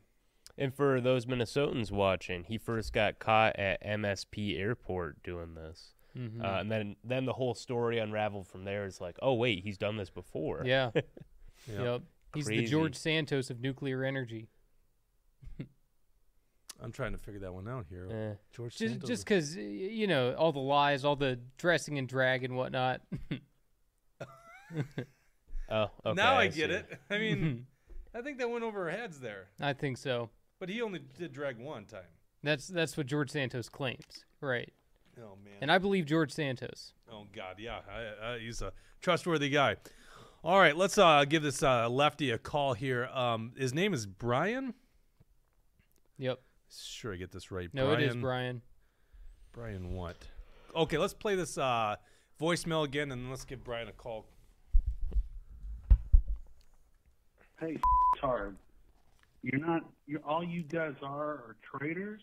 [0.58, 5.94] And for those Minnesotans watching, he first got caught at MSP Airport doing this.
[6.18, 6.44] Mm-hmm.
[6.44, 8.84] Uh, and then, then the whole story unraveled from there.
[8.84, 10.62] It's like, oh, wait, he's done this before.
[10.66, 11.04] yeah, Yep.
[11.80, 12.02] yep.
[12.34, 14.48] He's the George Santos of nuclear energy.
[16.82, 18.08] I'm trying to figure that one out here.
[18.10, 18.34] Eh.
[18.54, 19.08] George Just Santos.
[19.08, 23.00] just because you know all the lies, all the dressing and drag and whatnot.
[25.70, 26.14] Oh, okay.
[26.14, 26.60] now I, see.
[26.60, 26.86] get it.
[27.10, 27.66] I mean,
[28.14, 29.46] I think that went over our heads there.
[29.60, 30.28] I think so.
[30.58, 32.00] But he only did drag one time.
[32.42, 34.70] That's that's what George Santos claims, right?
[35.18, 35.54] Oh man.
[35.60, 36.92] And I believe George Santos.
[37.10, 39.76] Oh God, yeah, I, I, he's a trustworthy guy.
[40.44, 43.06] All right, let's uh, give this uh, lefty a call here.
[43.06, 44.74] Um, his name is Brian.
[46.18, 46.40] Yep.
[46.74, 47.68] Sure, I get this right.
[47.72, 48.62] No, Brian, it is Brian.
[49.52, 50.16] Brian, what?
[50.74, 51.96] Okay, let's play this uh,
[52.40, 54.24] voicemail again, and let's give Brian a call.
[57.60, 57.76] Hey,
[58.20, 58.56] tard.
[59.42, 59.82] You're not.
[60.06, 62.22] You're all you guys are are traitors.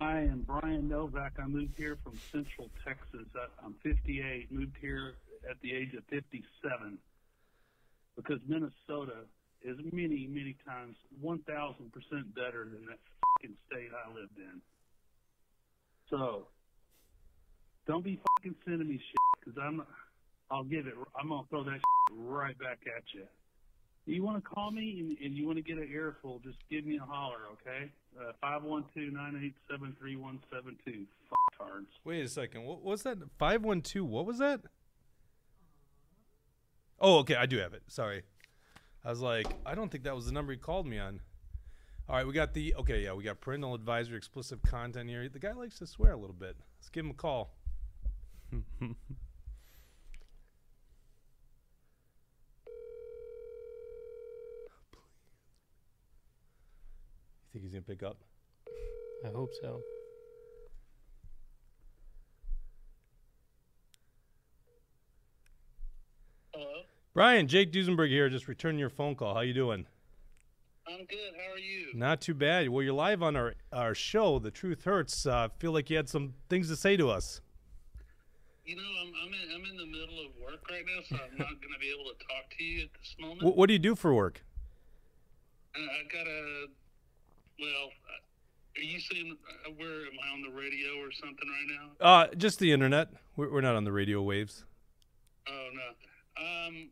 [0.00, 1.32] I am Brian Novak.
[1.42, 3.26] I moved here from Central Texas.
[3.34, 4.50] I- I'm 58.
[4.52, 5.14] Moved here
[5.48, 6.96] at the age of 57
[8.16, 9.24] because Minnesota
[9.62, 12.98] is many, many times 1,000 percent better than that
[13.40, 14.60] fucking state I lived in.
[16.08, 16.46] So
[17.86, 19.82] don't be fucking sending me shit because I'm.
[20.52, 20.94] I'll give it.
[21.18, 23.22] I'm gonna throw that shit right back at you.
[24.06, 26.84] You want to call me and, and you want to get an earful, just give
[26.84, 27.92] me a holler, okay?
[28.18, 31.06] Uh, 512-987-3172.
[31.30, 31.86] Fucktards.
[32.04, 32.64] Wait a second.
[32.64, 33.18] What was that?
[33.38, 34.04] Five one two.
[34.04, 34.62] What was that?
[36.98, 37.36] Oh, okay.
[37.36, 37.84] I do have it.
[37.86, 38.24] Sorry.
[39.04, 41.20] I was like, I don't think that was the number he called me on.
[42.10, 43.04] All right, we got the okay.
[43.04, 45.28] Yeah, we got parental advisory, explicit content here.
[45.28, 46.56] The guy likes to swear a little bit.
[46.80, 47.54] Let's give him a call.
[48.50, 48.96] You
[57.52, 58.16] think he's gonna pick up?
[59.24, 59.80] I hope so.
[66.52, 66.82] Hello.
[67.14, 68.28] Brian, Jake Duesenberg here.
[68.28, 69.32] Just returning your phone call.
[69.34, 69.86] How you doing?
[70.92, 71.32] I'm good.
[71.36, 71.88] How are you?
[71.94, 72.68] Not too bad.
[72.68, 74.38] Well, you're live on our our show.
[74.38, 75.26] The truth hurts.
[75.26, 77.40] Uh, feel like you had some things to say to us.
[78.64, 81.38] you know, I'm I'm in, I'm in the middle of work right now, so I'm
[81.38, 83.42] not going to be able to talk to you at this moment.
[83.42, 84.42] What, what do you do for work?
[85.76, 86.66] Uh, I got a.
[87.60, 87.90] Well,
[88.76, 91.68] are you saying uh, where am I on the radio or something right
[92.00, 92.06] now?
[92.06, 93.08] Uh, just the internet.
[93.36, 94.64] We're, we're not on the radio waves.
[95.48, 95.88] Oh no.
[96.42, 96.90] Um,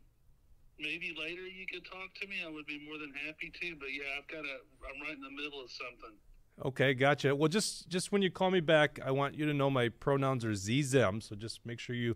[0.79, 2.37] maybe later you could talk to me.
[2.45, 3.75] I would be more than happy to.
[3.75, 4.57] But yeah, I've got a.
[4.87, 6.17] I'm right in the middle of something.
[6.65, 7.35] Okay, gotcha.
[7.35, 10.43] Well, just just when you call me back, I want you to know my pronouns
[10.43, 11.21] are z them.
[11.21, 12.15] So just make sure you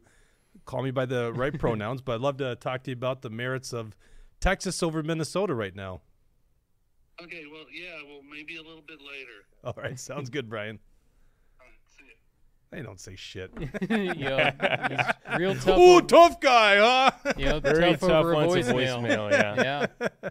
[0.65, 2.01] call me by the right pronouns.
[2.01, 3.95] But I'd love to talk to you about the merits of
[4.39, 6.01] Texas over Minnesota right now.
[7.21, 7.43] Okay.
[7.51, 8.01] Well, yeah.
[8.07, 9.45] Well, maybe a little bit later.
[9.63, 10.77] All right, sounds good, Brian.
[11.59, 12.13] All right, see ya.
[12.73, 13.51] They don't say shit.
[13.89, 15.05] Yo, he's
[15.37, 15.77] real tough.
[15.77, 17.33] Ooh, over- tough guy, huh?
[17.37, 18.99] Yo, Very tough, tough over a once voicemail.
[19.03, 19.85] voicemail, yeah.
[20.01, 20.29] yeah.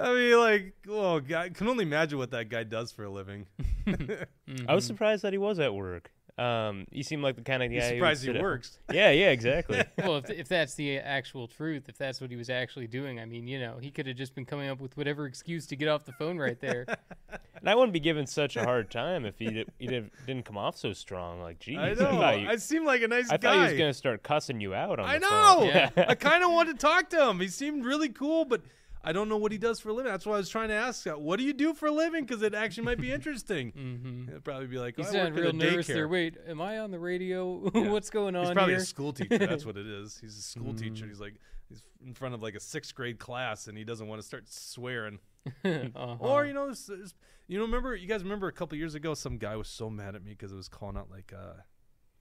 [0.00, 3.10] I mean, like, oh, God, I can only imagine what that guy does for a
[3.10, 3.46] living.
[3.86, 4.68] Mm-hmm.
[4.68, 6.12] I was surprised that he was at work.
[6.36, 7.74] Um, he seemed like the kind of guy.
[7.74, 8.78] He's who would surprised he sit at- works.
[8.92, 9.82] Yeah, yeah, exactly.
[9.98, 13.24] Well, if, if that's the actual truth, if that's what he was actually doing, I
[13.24, 15.88] mean, you know, he could have just been coming up with whatever excuse to get
[15.88, 16.86] off the phone right there.
[17.60, 20.44] and I wouldn't be given such a hard time if he did, he did, didn't
[20.44, 21.40] come off so strong.
[21.40, 21.94] Like, geez, I know.
[21.94, 23.50] thought you, I seem like a nice I guy.
[23.50, 25.54] I thought he was gonna start cussing you out on I the know.
[25.60, 25.66] phone.
[25.68, 25.90] Yeah.
[26.08, 27.38] I kind of wanted to talk to him.
[27.38, 28.60] He seemed really cool, but
[29.06, 30.10] I don't know what he does for a living.
[30.10, 31.06] That's why I was trying to ask.
[31.06, 32.24] uh, What do you do for a living?
[32.24, 33.72] Because it actually might be interesting.
[33.76, 34.28] mm-hmm.
[34.30, 35.94] It'd probably be like, oh, I sound work real nervous daycare.
[35.94, 36.08] there.
[36.08, 37.70] Wait, am I on the radio?
[37.74, 37.90] Yeah.
[37.90, 38.82] What's going on He's probably here?
[38.82, 39.38] a school teacher.
[39.38, 40.18] That's what it is.
[40.20, 40.78] He's a school Mm.
[40.78, 41.06] teacher.
[41.06, 41.34] He's like,
[41.68, 44.48] he's in front of like a sixth grade class, and he doesn't want to start
[44.48, 45.18] swearing.
[45.64, 46.16] Uh-huh.
[46.20, 47.14] Or you know, this, this-
[47.46, 50.14] you know, remember you guys remember a couple years ago, some guy was so mad
[50.14, 51.60] at me because it was calling out like, uh,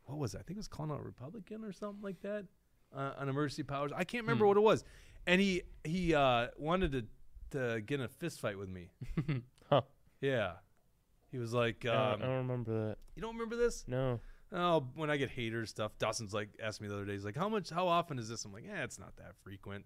[0.04, 0.40] what was it?
[0.40, 2.44] I think it was calling out a Republican or something like that
[2.94, 3.92] uh, on emergency powers.
[3.96, 4.50] I can't remember Hmm.
[4.50, 4.84] what it was,
[5.28, 7.06] and he he uh, wanted to
[7.58, 8.90] to get in a fist fight with me.
[9.70, 9.82] Huh.
[10.22, 10.54] Yeah,
[11.32, 12.98] he was like, I don't- um, I don't remember that.
[13.16, 13.86] you don't remember this?
[13.88, 14.20] No.
[14.52, 17.14] Oh, when I get hater stuff, Dawson's like asked me the other day.
[17.14, 17.70] He's like, "How much?
[17.72, 19.86] How often is this?" I'm like, "Yeah, it's not that frequent."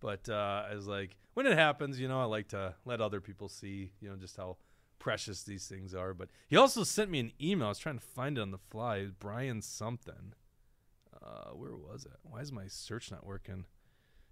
[0.00, 3.20] But uh, I was like, when it happens, you know, I like to let other
[3.20, 4.56] people see, you know, just how
[4.98, 6.14] precious these things are.
[6.14, 7.66] But he also sent me an email.
[7.66, 9.06] I was trying to find it on the fly.
[9.18, 10.34] Brian something.
[11.22, 12.12] Uh, where was it?
[12.22, 13.64] Why is my search not working?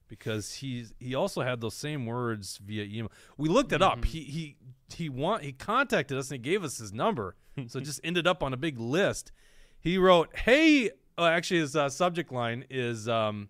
[0.09, 3.11] Because he's he also had those same words via email.
[3.37, 4.05] We looked it up.
[4.05, 4.57] He he
[4.95, 7.37] he want he contacted us and he gave us his number.
[7.67, 9.33] so it just ended up on a big list.
[9.81, 13.49] He wrote, "Hey, oh, actually his uh, subject line is um,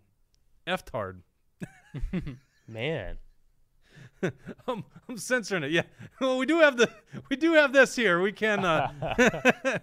[0.66, 1.22] F-tard."
[2.68, 3.18] Man.
[4.66, 5.70] I'm, I'm censoring it.
[5.70, 5.82] Yeah.
[6.20, 6.88] Well, we do have the
[7.28, 8.20] we do have this here.
[8.20, 8.64] We can.
[8.64, 9.78] Uh,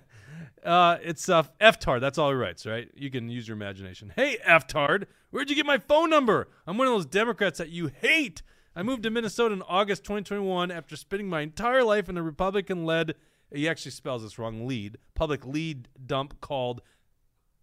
[0.64, 2.02] uh, it's uh, F-tard.
[2.02, 2.90] That's all he writes, right?
[2.96, 4.14] You can use your imagination.
[4.16, 6.50] Hey, F-tard, where'd you get my phone number?
[6.68, 8.42] I'm one of those Democrats that you hate.
[8.76, 13.16] I moved to Minnesota in August 2021 after spending my entire life in a Republican-led.
[13.54, 14.66] He actually spells this wrong.
[14.66, 16.82] Lead public lead dump called.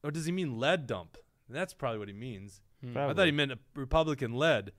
[0.05, 1.17] Or does he mean lead dump?
[1.49, 2.61] That's probably what he means.
[3.11, 4.73] I thought he meant a Republican led.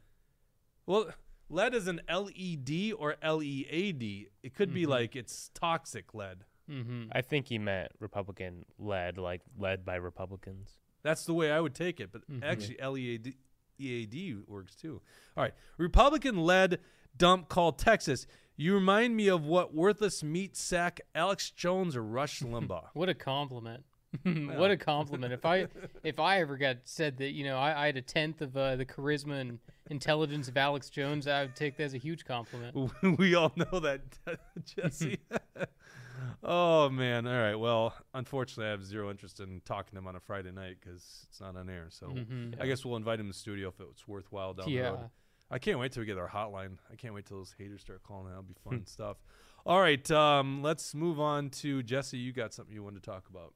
[0.85, 1.09] Well,
[1.49, 4.27] lead is an L E D or L E A D.
[4.43, 6.45] It could be like it's toxic lead.
[6.69, 10.77] Hmm I think he meant Republican led, like led by Republicans.
[11.01, 12.11] That's the way I would take it.
[12.11, 12.43] But Mhm.
[12.43, 13.37] actually, L E A D
[13.79, 15.01] E A D works too.
[15.35, 16.79] All right, Republican led
[17.17, 18.27] dump called Texas.
[18.55, 22.89] You remind me of what worthless meat sack Alex Jones or Rush Limbaugh.
[22.93, 23.83] What a compliment.
[24.23, 25.31] what a compliment.
[25.33, 25.67] If I
[26.03, 28.75] if I ever got said that, you know, I, I had a tenth of uh,
[28.75, 32.91] the charisma and intelligence of Alex Jones, I would take that as a huge compliment.
[33.17, 34.01] we all know that,
[34.65, 35.19] Jesse.
[36.43, 37.27] Oh man!
[37.27, 37.55] All right.
[37.55, 41.25] Well, unfortunately, I have zero interest in talking to him on a Friday night because
[41.29, 41.87] it's not on air.
[41.89, 42.59] So Mhm.
[42.61, 44.89] I guess we'll invite him to the studio if it's worthwhile down the Yeah.
[44.89, 45.09] road.
[45.51, 46.77] I can't wait till we get our hotline.
[46.91, 48.27] I can't wait till those haters start calling.
[48.27, 49.17] That'll be fun stuff.
[49.65, 50.09] All right.
[50.11, 52.17] Um, let's move on to Jesse.
[52.19, 53.53] You got something you wanted to talk about?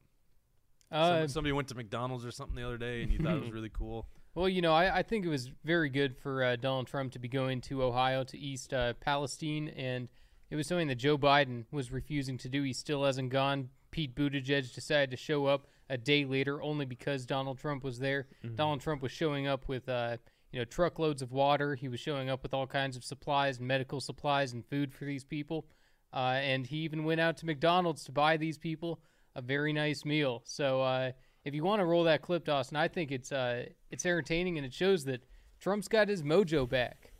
[0.90, 3.50] Uh, somebody went to McDonald's or something the other day, and you thought it was
[3.52, 4.08] really cool.
[4.34, 7.18] Well, you know, I, I think it was very good for uh, Donald Trump to
[7.20, 10.08] be going to Ohio to East uh, Palestine, and
[10.54, 12.62] it was something that Joe Biden was refusing to do.
[12.62, 13.70] He still hasn't gone.
[13.90, 18.28] Pete Buttigieg decided to show up a day later only because Donald Trump was there.
[18.54, 20.16] Donald Trump was showing up with, uh,
[20.52, 21.74] you know, truckloads of water.
[21.74, 25.04] He was showing up with all kinds of supplies, and medical supplies, and food for
[25.04, 25.66] these people.
[26.12, 29.00] Uh, and he even went out to McDonald's to buy these people
[29.34, 30.40] a very nice meal.
[30.44, 31.10] So uh,
[31.44, 34.64] if you want to roll that clip, Dawson, I think it's uh, it's entertaining and
[34.64, 35.24] it shows that
[35.58, 37.10] Trump's got his mojo back.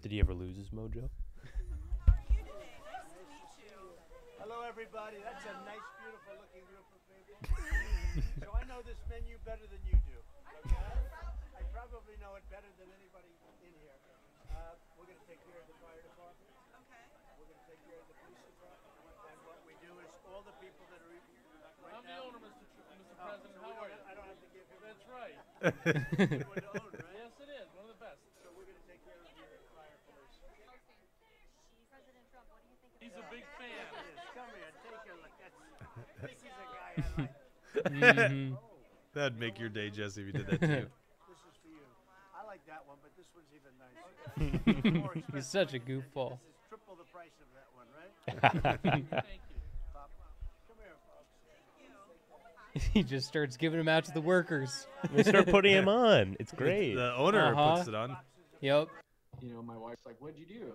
[0.00, 1.08] Did he ever lose his mojo?
[4.78, 5.18] Everybody.
[5.26, 7.34] That's a nice, beautiful looking group of people.
[8.46, 10.14] so I know this menu better than you do.
[10.62, 10.78] Okay?
[11.58, 13.26] I probably know it better than anybody
[13.58, 13.98] in here.
[14.54, 16.46] Uh, we're going to take care of the fire department.
[16.78, 17.04] Okay.
[17.42, 18.86] We're going to take care of the police department.
[19.26, 21.10] And what we do is all the people that are.
[21.10, 22.62] Right I'm the owner, Mr.
[22.62, 23.18] Mr.
[23.18, 23.58] President.
[23.58, 23.90] How are
[25.10, 25.34] right.
[25.58, 27.18] One to own, right?
[27.18, 27.66] yes, it is.
[27.74, 28.22] One of the best.
[28.46, 30.38] So we're gonna take care of your fire police.
[33.00, 33.70] He's a big fan.
[33.72, 35.34] Yes, come here, take a look.
[35.38, 35.58] That's,
[36.22, 36.92] this is a guy
[37.86, 38.16] I like.
[38.16, 38.58] Mhm.
[39.14, 40.66] That'd make your day, Jesse, if you did that too.
[41.28, 41.80] This is for you.
[42.34, 45.22] I like that one, but this one's even nicer.
[45.34, 46.38] He's such a goofball.
[46.40, 49.12] This is triple the price of that one, right?
[49.24, 49.60] Thank you.
[49.92, 50.10] Pop.
[50.68, 50.96] Come here,
[52.74, 52.86] folks.
[52.92, 54.86] he just starts giving them out to the workers.
[55.12, 56.36] They start putting him on.
[56.38, 56.94] It's great.
[56.94, 57.76] The owner Uh-huh.
[57.76, 58.16] puts it on.
[58.60, 58.88] Yep.
[59.40, 60.72] You know, my wife's like, "What'd you do?"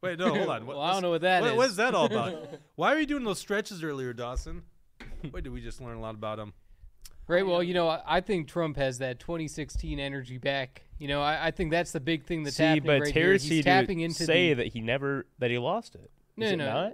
[0.00, 0.66] Wait, no, hold on.
[0.66, 1.48] What, well, I don't know what that is.
[1.50, 2.48] what, What's that all about?
[2.76, 4.62] Why are you doing those stretches earlier, Dawson?
[5.32, 6.52] Wait, did we just learn a lot about him?
[7.26, 7.46] Right.
[7.46, 10.82] Well, you know, I, I think Trump has that 2016 energy back.
[10.98, 13.24] You know, I, I think that's the big thing that's See, happening but right here.
[13.26, 16.10] heresy He's to tapping into say the, that he never that he lost it.
[16.36, 16.72] no, Is it no.
[16.72, 16.92] not?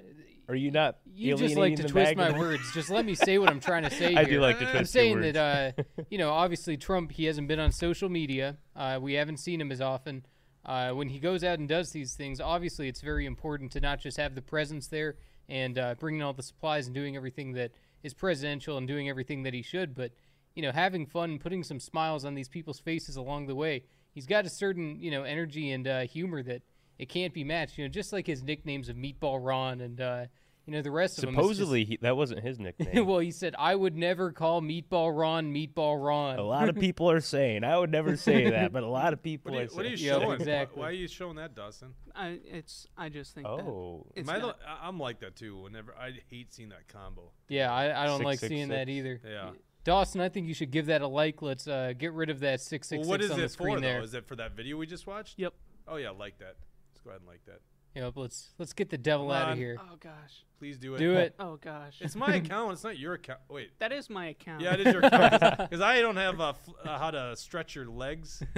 [0.48, 0.98] Are you not?
[1.06, 2.70] You just like to twist my words.
[2.74, 4.34] Just let me say what I'm trying to say I here.
[4.34, 4.76] do like to twist.
[4.76, 5.32] I'm saying words.
[5.34, 8.58] that, uh, you know, obviously Trump, he hasn't been on social media.
[8.76, 10.26] Uh, we haven't seen him as often.
[10.66, 14.00] Uh, when he goes out and does these things, obviously it's very important to not
[14.00, 15.14] just have the presence there
[15.48, 17.70] and uh, bringing all the supplies and doing everything that
[18.04, 20.12] is presidential and doing everything that he should, but,
[20.54, 23.82] you know, having fun putting some smiles on these people's faces along the way.
[24.12, 26.62] He's got a certain, you know, energy and uh, humor that
[27.00, 27.76] it can't be matched.
[27.76, 30.26] You know, just like his nicknames of Meatball Ron and, uh,
[30.66, 31.34] you know, the rest of them.
[31.34, 33.06] just- Supposedly, he, that wasn't his nickname.
[33.06, 36.38] well, he said, I would never call Meatball Ron Meatball Ron.
[36.38, 39.22] a lot of people are saying I would never say that, but a lot of
[39.22, 40.06] people What are you, are what are you saying.
[40.08, 40.28] Yeah, showing?
[40.28, 40.80] Why- exactly.
[40.80, 41.94] Why, are you showing that, Dawson?
[42.14, 42.86] I, it's.
[42.96, 45.56] I just think that Oh, it's I not- the- I- I'm like that too.
[45.62, 47.30] Whenever I hate seeing that combo.
[47.48, 49.20] Yeah, I, I don't Six, like six, seeing that either.
[49.26, 49.50] Yeah.
[49.84, 51.42] Dawson, I think you should give that a like.
[51.42, 53.98] Let's uh, get rid of that 666 Well, what is on the screen for there.
[53.98, 54.04] though?
[54.04, 55.38] Is it for that video we just watched?
[55.38, 55.52] Yep.
[55.86, 56.56] Oh yeah, like that.
[56.90, 57.60] Let's go ahead and like that.
[57.94, 59.76] Yep, let's let's get the devil out of here.
[59.80, 60.44] Oh gosh.
[60.58, 60.98] Please do it.
[60.98, 61.34] Do it.
[61.38, 61.98] Oh gosh.
[62.00, 62.72] It's my account.
[62.72, 63.40] It's not your account.
[63.48, 63.70] Wait.
[63.78, 64.62] that is my account.
[64.62, 67.74] Yeah, it is your account because I don't have uh, f- uh, how to stretch
[67.74, 68.42] your legs.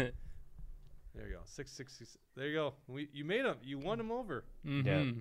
[1.14, 1.40] There you go.
[1.46, 2.18] Six six six.
[2.36, 2.74] There you go.
[2.88, 3.56] We you made him.
[3.62, 4.44] You won him over.
[4.66, 4.86] Mm-hmm.
[4.86, 5.12] Well,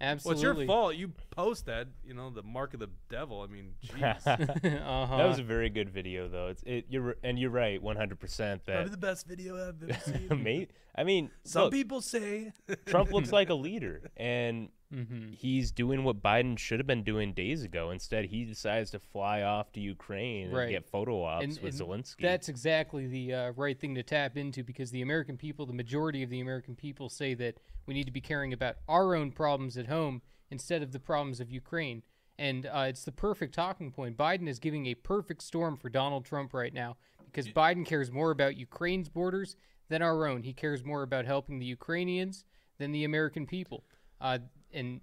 [0.00, 0.44] Absolutely.
[0.44, 0.94] Well, it's your fault.
[0.96, 1.88] You post that.
[2.04, 3.40] You know the mark of the devil.
[3.42, 4.26] I mean, jeez.
[4.26, 5.16] uh-huh.
[5.16, 6.48] that was a very good video, though.
[6.48, 6.86] It's it.
[6.88, 8.90] You're and you're right, 100 percent Probably that.
[8.90, 10.42] the best video I've ever seen.
[10.42, 12.52] Mate, I mean, Some look, people say
[12.86, 15.34] Trump looks like a leader, and Mhm.
[15.34, 17.90] he's doing what Biden should have been doing days ago.
[17.90, 20.62] Instead, he decides to fly off to Ukraine Right.
[20.64, 22.20] and get photo ops And- with and Zelensky.
[22.22, 26.22] That's exactly the uh, right thing to tap into because the American people, the majority
[26.22, 29.76] of the American people, say that we need to be caring about our own problems
[29.76, 32.02] at home instead of the problems of Ukraine.
[32.38, 34.16] And uh, it's the perfect talking point.
[34.16, 38.30] Biden is giving a perfect storm for Donald Trump right now because Biden cares more
[38.30, 39.56] about Ukraine's borders
[39.88, 40.42] than our own.
[40.42, 42.44] He cares more about helping the Ukrainians
[42.78, 43.84] than the American people.
[44.20, 44.38] Uh,
[44.74, 45.00] and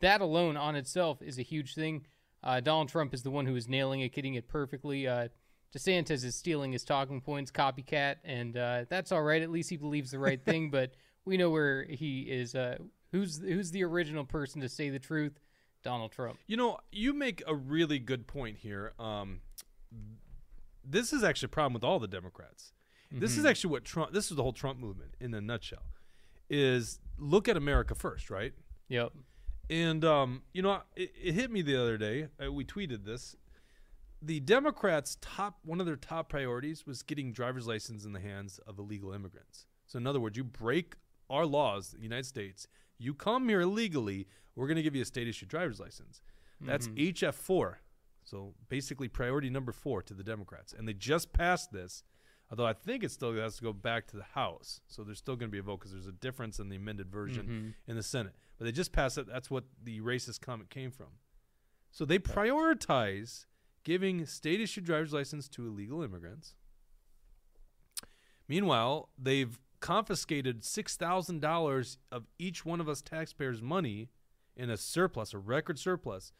[0.00, 2.06] that alone on itself is a huge thing.
[2.42, 5.06] Uh, Donald Trump is the one who is nailing it, getting it perfectly.
[5.06, 5.28] Uh,
[5.74, 9.40] DeSantis is stealing his talking points, copycat, and uh, that's all right.
[9.40, 10.70] At least he believes the right thing.
[10.70, 10.92] But
[11.24, 12.54] we know where he is.
[12.54, 12.76] Uh,
[13.12, 15.38] who's who's the original person to say the truth?
[15.82, 16.38] Donald Trump.
[16.46, 18.92] You know, you make a really good point here.
[19.00, 19.40] Um,
[20.84, 22.72] this is actually a problem with all the Democrats.
[23.14, 24.12] This is actually what Trump.
[24.12, 25.82] This is the whole Trump movement in a nutshell.
[26.48, 28.54] Is look at America first, right?
[28.92, 29.12] Yep.
[29.70, 32.28] And um, you know, it, it hit me the other day.
[32.44, 33.36] Uh, we tweeted this.
[34.20, 38.60] The Democrats' top one of their top priorities was getting driver's license in the hands
[38.66, 39.66] of illegal immigrants.
[39.86, 40.94] So, in other words, you break
[41.30, 42.68] our laws, the United States.
[42.98, 46.20] You come here illegally, we're going to give you a state issued driver's license.
[46.60, 47.80] That's HF four.
[48.24, 52.04] So basically, priority number four to the Democrats, and they just passed this.
[52.52, 55.36] Although I think it still has to go back to the House, so there's still
[55.36, 57.90] going to be a vote because there's a difference in the amended version mm-hmm.
[57.90, 58.34] in the Senate.
[58.58, 59.26] But they just passed it.
[59.26, 61.06] That's what the racist comment came from.
[61.90, 63.46] So they prioritize
[63.84, 66.54] giving state issued driver's license to illegal immigrants.
[68.46, 74.10] Meanwhile, they've confiscated $6,000 of each one of us taxpayers' money
[74.58, 76.34] in a surplus, a record surplus.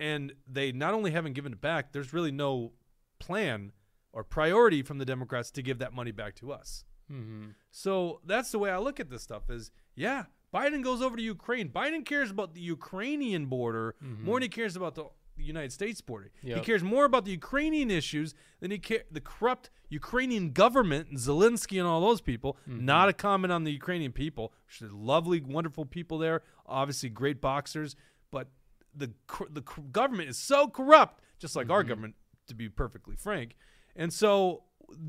[0.00, 2.72] And they not only haven't given it back, there's really no
[3.20, 3.70] plan
[4.16, 6.84] or priority from the Democrats to give that money back to us.
[7.12, 7.48] Mm-hmm.
[7.70, 11.22] So that's the way I look at this stuff is yeah, Biden goes over to
[11.22, 11.68] Ukraine.
[11.68, 14.24] Biden cares about the Ukrainian border mm-hmm.
[14.24, 15.04] more than he cares about the
[15.36, 16.30] United States border.
[16.40, 21.18] He cares more about the Ukrainian issues than he care the corrupt Ukrainian government and
[21.18, 22.56] Zelensky and all those people.
[22.66, 22.86] Mm-hmm.
[22.86, 24.54] Not a comment on the Ukrainian people.
[24.66, 26.42] which are lovely, wonderful people there.
[26.64, 27.96] Obviously, great boxers,
[28.30, 28.48] but
[28.94, 29.12] the
[29.50, 29.60] the
[29.92, 31.90] government is so corrupt, just like our mm-hmm.
[31.90, 32.14] government,
[32.46, 33.56] to be perfectly frank.
[33.94, 34.64] And so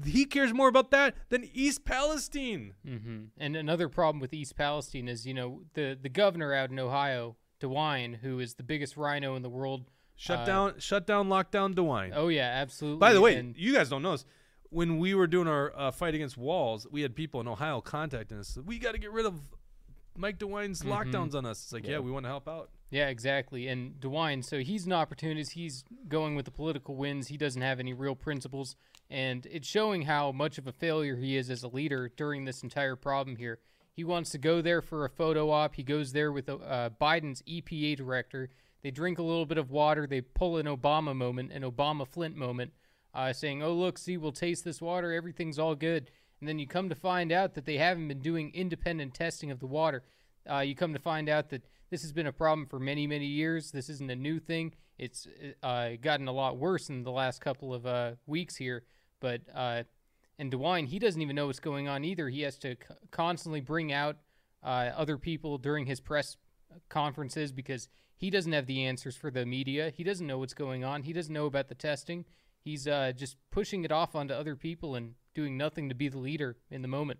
[0.05, 2.73] he cares more about that than East Palestine.
[2.85, 6.79] hmm And another problem with East Palestine is, you know, the the governor out in
[6.79, 11.27] Ohio, DeWine, who is the biggest RINO in the world, Shut Uh, down, shut down,
[11.29, 12.11] lockdown DeWine.
[12.15, 12.97] Oh yeah, absolutely.
[12.99, 14.25] By the way, and- you guys don't know this.
[14.69, 18.39] When we were doing our uh, fight against Walz, we had people in Ohio contacting
[18.39, 18.57] us.
[18.65, 19.35] We got to get rid of
[20.17, 20.89] Mike DeWine's Mhm.
[20.89, 21.63] lockdowns on us.
[21.63, 21.99] It's like, yeah, Yeah.
[21.99, 22.71] we want to help out.
[22.89, 23.67] Yeah, exactly.
[23.67, 25.51] And DeWine, so he's an opportunist.
[25.51, 27.27] He's going with the political wins.
[27.27, 28.75] He doesn't have any real principles.
[29.09, 32.63] And it's showing how much of a failure he is as a leader during this
[32.63, 33.59] entire problem here.
[33.93, 35.75] He wants to go there for a photo op.
[35.75, 38.49] He goes there with uh, Biden's EPA director.
[38.83, 40.07] They drink a little bit of water.
[40.07, 42.71] They pull an Obama moment, an Obama Flint moment,
[43.13, 45.11] uh, saying, oh, look, see, we'll taste this water.
[45.11, 46.11] Everything's all good.
[46.39, 49.59] And then you come to find out that they haven't been doing independent testing of
[49.59, 50.03] the water.
[50.49, 53.25] Uh, you come to find out that this has been a problem for many, many
[53.25, 53.71] years.
[53.71, 54.73] This isn't a new thing.
[54.97, 55.27] It's
[55.63, 58.83] uh, gotten a lot worse in the last couple of uh, weeks here.
[59.19, 59.83] But uh,
[60.39, 62.29] and DeWine, he doesn't even know what's going on either.
[62.29, 64.17] He has to c- constantly bring out
[64.63, 66.37] uh, other people during his press
[66.89, 69.91] conferences because he doesn't have the answers for the media.
[69.95, 71.03] He doesn't know what's going on.
[71.03, 72.25] He doesn't know about the testing.
[72.59, 76.17] He's uh, just pushing it off onto other people and doing nothing to be the
[76.17, 77.19] leader in the moment.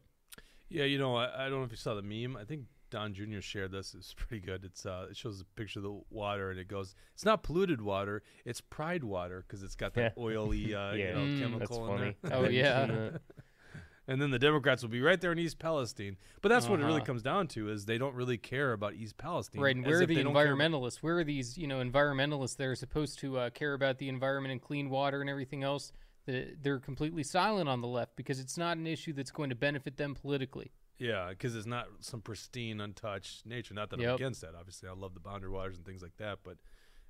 [0.70, 2.36] Yeah, you know, I, I don't know if you saw the meme.
[2.36, 3.42] I think Don Jr.
[3.42, 3.94] shared this.
[3.94, 4.64] It's pretty good.
[4.66, 7.82] It's uh, it shows a picture of the water, and it goes, "It's not polluted
[7.82, 8.24] water.
[8.46, 10.24] It's Pride water because it's got that Yeah.
[10.24, 11.40] oily, uh, you know, Mm.
[11.40, 12.16] chemical That's in funny.
[12.24, 13.18] there." Oh, yeah.
[14.10, 16.16] and then the Democrats will be right there in East Palestine.
[16.42, 17.06] But that's what it really Uh-huh.
[17.06, 19.62] comes down to: is they don't really care about East Palestine.
[19.62, 20.98] Right, and where are the they don't care about- environmentalists?
[20.98, 24.52] Where are these, you know, environmentalists that are supposed to uh, care about the environment
[24.54, 25.92] and clean water and everything else?
[26.26, 29.56] That they're completely silent on the left because it's not an issue that's going to
[29.56, 30.72] benefit them politically.
[31.00, 33.74] Yeah, because it's not some pristine, untouched nature.
[33.74, 34.56] Not that I'm against that.
[34.58, 36.40] Obviously, I love the boundary waters and things like that.
[36.44, 36.58] But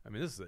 [0.05, 0.39] I mean, this is.
[0.41, 0.47] A,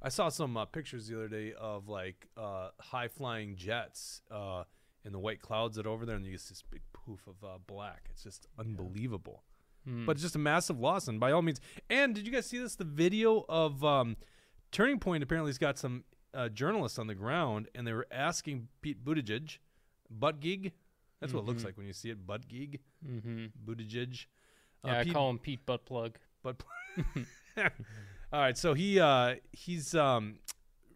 [0.00, 4.62] I saw some uh, pictures the other day of like uh, high flying jets uh,
[5.04, 7.42] in the white clouds that are over there, and you see this big poof of
[7.44, 8.08] uh, black.
[8.12, 9.42] It's just unbelievable.
[9.84, 10.06] Hmm.
[10.06, 11.60] But it's just a massive loss, and by all means.
[11.90, 12.76] And did you guys see this?
[12.76, 14.16] The video of um,
[14.70, 18.68] Turning Point apparently has got some uh, journalists on the ground, and they were asking
[18.82, 19.58] Pete Buttigieg,
[20.10, 20.72] butt gig.
[21.20, 21.66] That's what it looks Mhm.
[21.66, 22.80] like when you see it, butt gig.
[23.06, 23.46] Mm-hmm.
[23.64, 24.26] Buttigieg.
[24.84, 26.16] Yeah, I Pete- call him Pete Butt Plug.
[26.42, 26.62] Butt
[28.32, 30.38] All right, so he uh, he's um,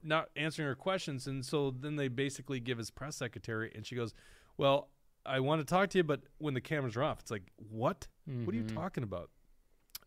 [0.03, 3.95] not answering her questions, and so then they basically give his press secretary, and she
[3.97, 4.15] goes,
[4.59, 4.91] "Well,
[5.25, 8.07] I want to talk to you, but when the cameras are off, it's like, what?
[8.27, 8.75] What are you Mhm.
[8.75, 9.31] talking about?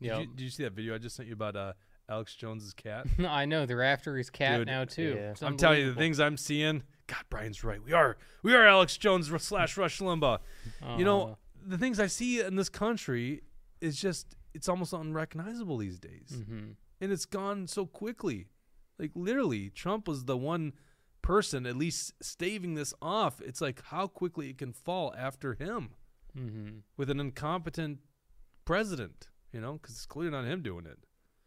[0.01, 1.73] Did, you, did you see that video I just sent you about uh,
[2.09, 3.07] Alex Jones's cat?
[3.27, 5.15] I know they're after his cat Dude, now too.
[5.17, 5.33] yeah.
[5.47, 6.83] I'm telling you, the things I'm seeing.
[7.07, 7.81] God, Brian's right.
[7.83, 10.39] We are we are Alex Jones slash Rush Limbaugh.
[10.65, 10.97] You Uh-huh.
[10.97, 13.43] know, the things I see in this country
[13.81, 16.31] is just it's almost unrecognizable these days.
[16.33, 16.75] Mhm.
[17.01, 18.47] And it's gone so quickly.
[18.97, 20.73] Like literally, Trump was the one
[21.21, 23.41] person at least staving this off.
[23.41, 25.95] It's like how quickly it can fall after him
[26.35, 26.83] Mhm.
[26.97, 27.99] with an incompetent
[28.63, 30.99] president, you know, cuz it's clearly not him doing it.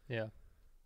[0.07, 0.29] Yeah.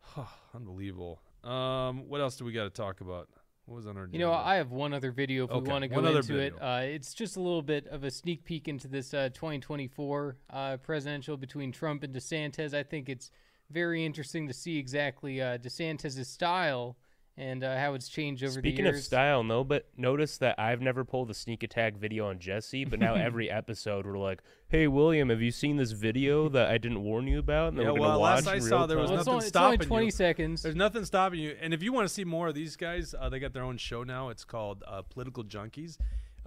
[0.54, 1.22] Unbelievable.
[1.44, 3.30] Um what else do we got to talk about?
[3.66, 4.34] What was on our You know?
[4.34, 6.54] I have one other video if Okay, we want to go into it.
[6.62, 10.78] Uh, it's just a little bit of a sneak peek into this uh, 2024 uh,
[10.78, 12.74] presidential between Trump and DeSantis.
[12.74, 13.32] I think it's
[13.72, 16.98] very interesting to see exactly uh, DeSantis' style
[17.36, 18.96] and uh, how it's changed over Speaking the years.
[18.96, 22.40] Speaking of style, no, but notice that I've never pulled a sneak attack video on
[22.40, 26.70] Jesse, but now every episode we're like, "Hey, William, have you seen this video that
[26.70, 28.88] I didn't warn you about?" And Yeah, we're gonna well, watch last I saw real
[28.88, 29.16] there was time.
[29.16, 30.12] Well, it's nothing only, it's only 20 you.
[30.12, 30.62] seconds.
[30.62, 31.56] There's nothing stopping you.
[31.60, 33.78] And if you want to see more of these guys, uh, they got their own
[33.78, 34.30] show now.
[34.30, 35.98] It's called uh, Political Junkies.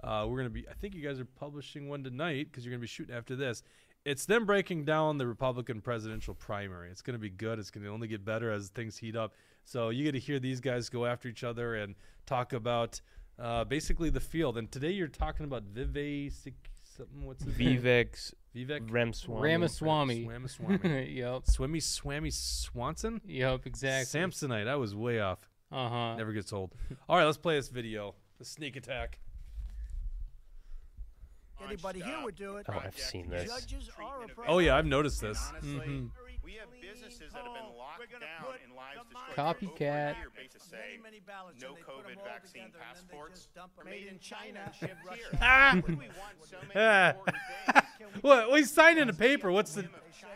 [0.03, 0.67] Uh, we're gonna be.
[0.69, 3.63] I think you guys are publishing one tonight because you're gonna be shooting after this.
[4.05, 6.89] It's them breaking down the Republican presidential primary.
[6.89, 7.59] It's gonna be good.
[7.59, 9.33] It's gonna only get better as things heat up.
[9.67, 11.95] So you get to hear these guys go after each other and
[12.25, 13.01] talk about
[13.37, 14.57] uh, basically the field.
[14.57, 16.31] And today you're talking about Vivek
[16.97, 17.25] something.
[17.25, 17.83] What's his name?
[17.83, 19.41] Vivek's Vivek Ramswamy.
[19.41, 20.25] Ramaswamy.
[20.25, 21.11] Ramaswamy.
[21.11, 21.45] yep.
[21.47, 23.19] Swimmy Swammy Swanson.
[23.27, 24.21] Yep, exactly.
[24.21, 24.69] Samsonite.
[24.69, 25.39] I was way off.
[25.69, 26.15] Uh huh.
[26.15, 26.73] Never gets old.
[27.09, 28.15] All right, let's play this video.
[28.39, 29.19] The sneak attack.
[31.61, 32.67] Anybody here would do it.
[32.69, 33.49] Oh, I've seen this.
[33.49, 35.51] Judges are a Oh yeah, I've noticed this.
[35.61, 36.11] Mhm.
[36.47, 40.15] We have businesses that have been locked down and lives destroyed Copycat.
[40.15, 42.63] over a year to say Many, many ballots, no and they put 'em COVID vaccine
[42.71, 45.41] together, and then they passports just dump 'em made in China and shipped.
[45.43, 45.75] Ah.
[45.75, 46.09] What we want
[46.47, 47.37] so many important
[47.67, 47.83] things?
[48.21, 48.47] What?
[48.47, 49.51] Well, he's signing a paper.
[49.51, 49.89] What's the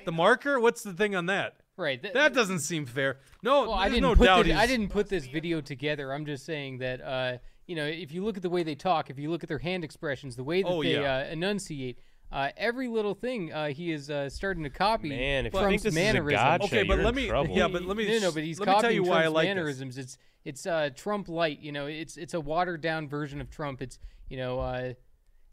[0.03, 0.59] the marker?
[0.59, 1.55] What's the thing on that?
[1.77, 2.01] Right.
[2.01, 3.19] th- That doesn't seem fair.
[3.41, 4.45] No, Well, I didn't no put doubt.
[4.45, 6.11] the, I didn't put this video together.
[6.13, 7.37] I'm just saying that uh,
[7.67, 9.59] you know, if you look at the way they talk, if you look at their
[9.59, 11.19] hand expressions, the way that Oh, they yeah.
[11.19, 11.99] uh, enunciate,
[12.31, 15.09] uh, every little thing uh, he is uh, starting to copy.
[15.09, 16.41] Man, if you Trump's think this is a mannerisms.
[16.41, 17.55] gotcha, Okay, but let me- trouble.
[17.57, 19.17] yeah, but let me no, no, sh- but he's let me tell copying you why
[19.17, 19.55] I Trump's like this.
[19.55, 19.97] mannerisms.
[19.97, 21.59] It's it's uh, Trump light.
[21.59, 23.81] You know, it's it's a watered down version of Trump.
[23.81, 24.93] It's you know, uh,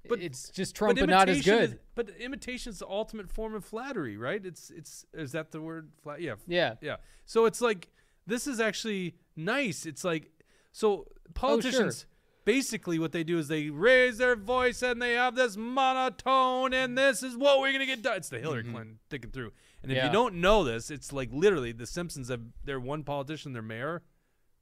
[0.09, 1.71] But- it's just Trump, but, not as good.
[1.73, 4.45] is- but imitation is the ultimate form of flattery, right?
[4.45, 5.91] It's it's is that the word?
[6.03, 6.21] Flat?
[6.21, 6.35] Yeah.
[6.47, 6.75] Yeah.
[6.81, 6.97] Yeah.
[7.27, 7.89] So it's like
[8.27, 9.85] this is actually nice.
[9.85, 10.31] It's like
[10.73, 12.07] so politicians
[12.49, 16.97] basically what they do is they raise their voice and they have this monotone and
[16.97, 18.17] this is what we're gonna get done.
[18.17, 19.53] It's the Hillary Clinton thinking through.
[19.83, 20.07] And if Yeah.
[20.07, 24.03] you don't know this, it's like literally the Simpsons have their one politician, their mayor,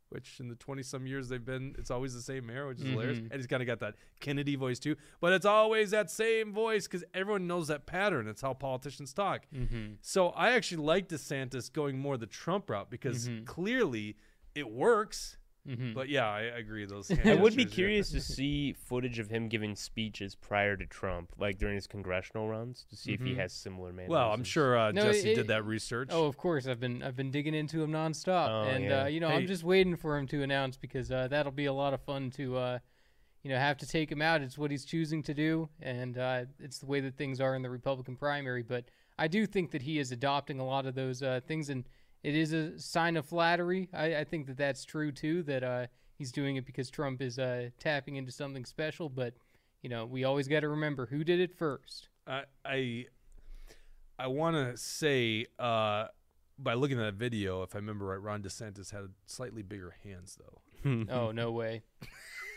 [0.08, 2.86] which in the twenty some years they've been, it's always the same mayor, which is
[2.88, 3.18] hilarious.
[3.18, 3.30] Mhm.
[3.30, 6.88] And he's kind of got that Kennedy voice too, but it's always that same voice
[6.88, 8.26] because everyone knows that pattern.
[8.26, 9.46] It's how politicians talk.
[9.54, 9.94] Mm-hmm.
[10.00, 13.46] So I actually like DeSantis going more the Trump route because Mhm.
[13.46, 14.16] clearly
[14.56, 15.36] it works.
[15.68, 15.92] Mm-hmm.
[15.94, 16.84] But yeah, I agree.
[16.86, 21.30] Those I would be curious to see footage of him giving speeches prior to Trump,
[21.38, 23.36] like during his congressional runs, to see if he Mhm.
[23.38, 24.10] has similar mannerisms.
[24.10, 26.08] Well, I'm sure uh, No, Jesse it- did that research.
[26.12, 26.66] Oh, of course.
[26.66, 29.02] I've been I've been digging into him nonstop, Oh, and yeah.
[29.02, 29.36] uh, you know Hey.
[29.36, 32.30] I'm just waiting for him to announce because uh, that'll be a lot of fun
[32.32, 32.78] to uh,
[33.42, 34.42] you know have to take him out.
[34.42, 37.62] It's what he's choosing to do, and uh, it's the way that things are in
[37.62, 38.62] the Republican primary.
[38.62, 38.84] But
[39.18, 41.84] I do think that he is adopting a lot of those uh, things, and
[42.22, 43.88] it is a sign of flattery.
[43.92, 45.42] I, I think that that's true too.
[45.44, 45.86] That uh,
[46.16, 49.08] he's doing it because Trump is uh, tapping into something special.
[49.08, 49.34] But
[49.82, 52.08] you know we always got to remember who did it first.
[52.26, 53.06] I I,
[54.18, 56.06] I want to say uh,
[56.58, 60.38] by looking at that video, if I remember right, Ron DeSantis had slightly bigger hands
[60.38, 60.60] though.
[61.10, 61.82] Oh no way,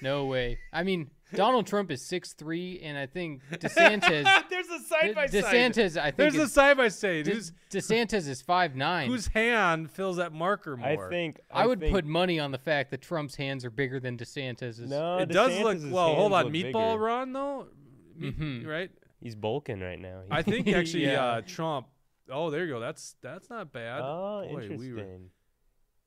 [0.02, 0.60] no way.
[0.72, 4.24] I mean, Donald Trump is six three, and I think DeSantis.
[4.50, 5.44] There's a side by side.
[5.44, 6.18] DeSantis, I think.
[6.18, 7.26] There's a side by side.
[7.26, 9.10] De- Whose DeSantis is five nine.
[9.10, 10.88] whose hand fills that marker more?
[11.08, 14.00] I think I would think- put money on the fact that Trump's hands are bigger
[14.00, 14.90] than DeSantis's.
[14.90, 16.16] No, it does look DeSantis's well.
[16.16, 16.98] Hold on, meatball bigger.
[17.04, 17.68] Ron though,
[18.16, 18.66] Me- Mhm.
[18.68, 18.90] right?
[19.22, 20.22] He's bulking right now.
[20.32, 21.24] I think actually Yeah.
[21.24, 21.88] uh, Trump.
[22.32, 22.80] Oh, there you go.
[22.80, 24.02] That's that's not bad.
[24.04, 24.80] Oh, Boy, interesting.
[24.80, 25.20] we were-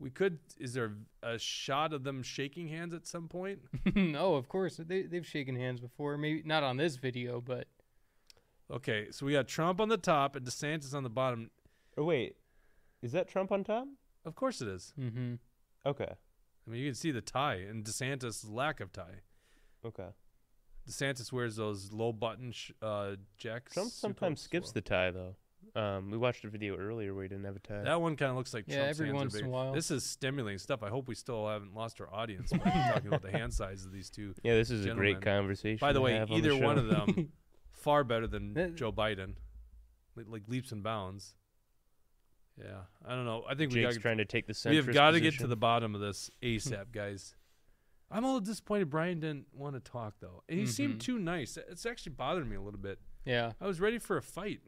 [0.03, 0.39] We could.
[0.59, 0.93] Is there
[1.23, 3.61] a shot of them shaking hands at some point?
[4.17, 6.19] oh, of course they they've shaken hands before.
[6.19, 7.69] Maybe not on this video, but
[8.71, 11.51] Okay, so we got Trump on the top and DeSantis on the bottom.
[11.97, 12.37] Oh wait,
[13.03, 13.87] is that Trump on top?
[14.25, 14.93] Of course it is.
[14.99, 15.35] mm-hmm.
[15.85, 16.09] Okay,
[16.67, 19.21] I mean, you can see the tie and DeSantis' lack of tie.
[19.85, 20.09] okay.
[20.89, 23.73] DeSantis wears those low button sh- uh, jacks.
[23.73, 25.37] Trump sometimes skips the tie though.
[25.75, 27.83] Um, we watched a video earlier where he didn't have a tie.
[27.83, 29.73] That one kind of looks like Yeah, Trump's every hands are once in a while.
[29.73, 30.83] This is stimulating stuff.
[30.83, 33.93] I hope we still haven't lost our audience by talking about the hand size of
[33.93, 34.35] these two.
[34.43, 35.15] yeah, this is a gentlemen.
[35.15, 35.79] great conversation.
[35.81, 37.33] By the to way, have on either one of them
[37.73, 39.37] far better than That- Joe Biden,
[40.15, 41.35] like, like leaps and bounds.
[42.59, 43.45] Yeah, I don't know.
[43.49, 44.73] I think we Jake's got trying to take the center.
[44.73, 45.49] we have got to get to position.
[45.51, 47.35] the bottom of this ASAP, guys.
[48.11, 51.01] I'm a little disappointed Brian didn't want to talk though, and he seemed Mhm.
[51.01, 51.57] too nice.
[51.57, 52.99] It's actually bothering me a little bit.
[53.25, 53.53] yeah.
[53.59, 54.61] I was ready for a fight.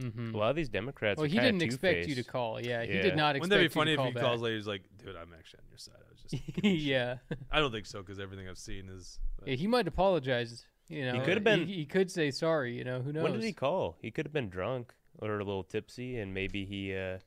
[0.00, 0.34] Mm-hmm.
[0.34, 1.18] A lot of these Democrats.
[1.18, 2.60] Well, are he kinda didn't expect you to call.
[2.60, 3.02] Yeah, he Yeah.
[3.02, 3.42] did not expect.
[3.42, 4.22] Wouldn't that be you funny to if he back.
[4.24, 4.56] calls later?
[4.56, 5.94] He's like, "Dude, I'm actually on your side.
[5.98, 7.16] I was just." yeah.
[7.52, 9.18] I don't think so because everything I've seen is.
[9.38, 10.66] but- yeah, he might apologize.
[10.88, 12.76] You know, he could've been- He, he could say sorry.
[12.76, 13.22] You know, who knows?
[13.22, 13.96] When did he call?
[14.02, 16.94] He could have been drunk or a little tipsy, and maybe he.
[16.94, 17.18] Uh,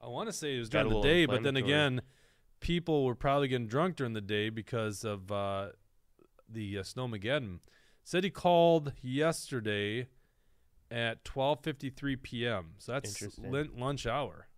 [0.00, 2.00] I want to say it was during the day, but then again,
[2.60, 5.70] people were probably getting drunk during the day because of uh,
[6.48, 7.58] the uh, Snowmageddon.
[8.02, 10.08] Said he called yesterday
[10.90, 12.70] at 12:53 p.m.
[12.78, 13.50] So that's Interesting.
[13.50, 14.48] lin- lunch hour.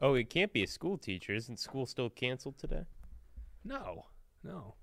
[0.00, 1.34] oh, it can't be a school teacher.
[1.34, 2.84] Isn't school still canceled today?
[3.64, 4.06] No,
[4.44, 4.74] no,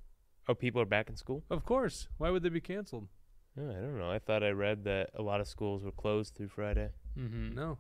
[0.48, 1.44] Oh, people are back in school.
[1.50, 2.08] of course.
[2.18, 3.08] Why would they be canceled?
[3.58, 4.12] Oh, I don't know.
[4.12, 6.90] I thought I read that a lot of schools were closed through Friday.
[7.18, 7.56] Mm-hmm.
[7.56, 7.78] No.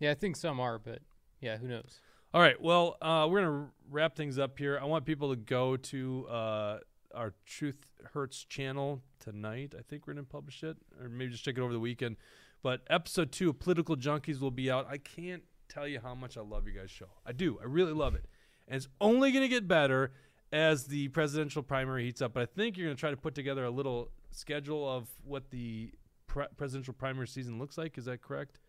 [0.00, 0.98] Yeah, I think some are, but
[1.40, 2.00] yeah, who knows?
[2.34, 2.60] All right.
[2.60, 4.76] Well, uh, we're gonna wrap things up here.
[4.82, 6.78] I want people to go to uh,
[7.14, 9.74] our Truth Hurts channel tonight.
[9.78, 12.16] I think we're gonna publish it, or maybe just check it over the weekend.
[12.62, 14.86] But episode two of Political Junkies will be out.
[14.88, 17.08] I can't tell you how much I love you guys' show.
[17.26, 17.58] I do.
[17.60, 18.26] I really love it,
[18.68, 20.12] and it's only gonna get better
[20.52, 22.34] as the presidential primary heats up.
[22.34, 25.92] But I think you're gonna try to put together a little schedule of what the
[26.26, 27.98] pre- presidential primary season looks like.
[27.98, 28.60] Is that correct?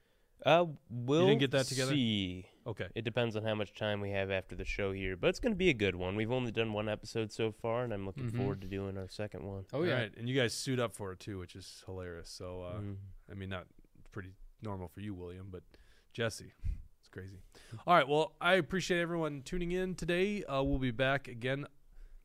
[0.46, 1.92] Uh, we'll get that together?
[1.92, 2.46] see.
[2.68, 2.88] Okay.
[2.96, 5.54] It depends on how much time we have after the show here, but it's going
[5.54, 6.16] to be a good one.
[6.16, 8.38] We've only done one episode so far, and I'm looking Mhm.
[8.38, 9.66] forward to doing our second one.
[9.72, 9.94] Oh yeah.
[9.94, 12.30] All right, and you guys suit up for it too, which is hilarious.
[12.30, 12.98] So, uh, Mhm.
[13.30, 13.68] I mean, not
[14.12, 15.62] pretty normal for you, William, but
[16.12, 16.54] Jesse,
[17.00, 17.38] it's crazy.
[17.86, 20.44] All right, well, I appreciate everyone tuning in today.
[20.46, 21.68] Uh, we'll be back again,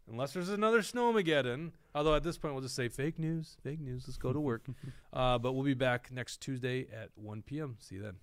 [0.08, 1.72] unless there's another Snowmageddon.
[1.94, 4.06] Although at this point, we'll just say fake news, fake news.
[4.08, 4.64] Let's go to work.
[5.12, 7.76] uh, but we'll be back next Tuesday at 1 p.m.
[7.80, 8.16] See you then.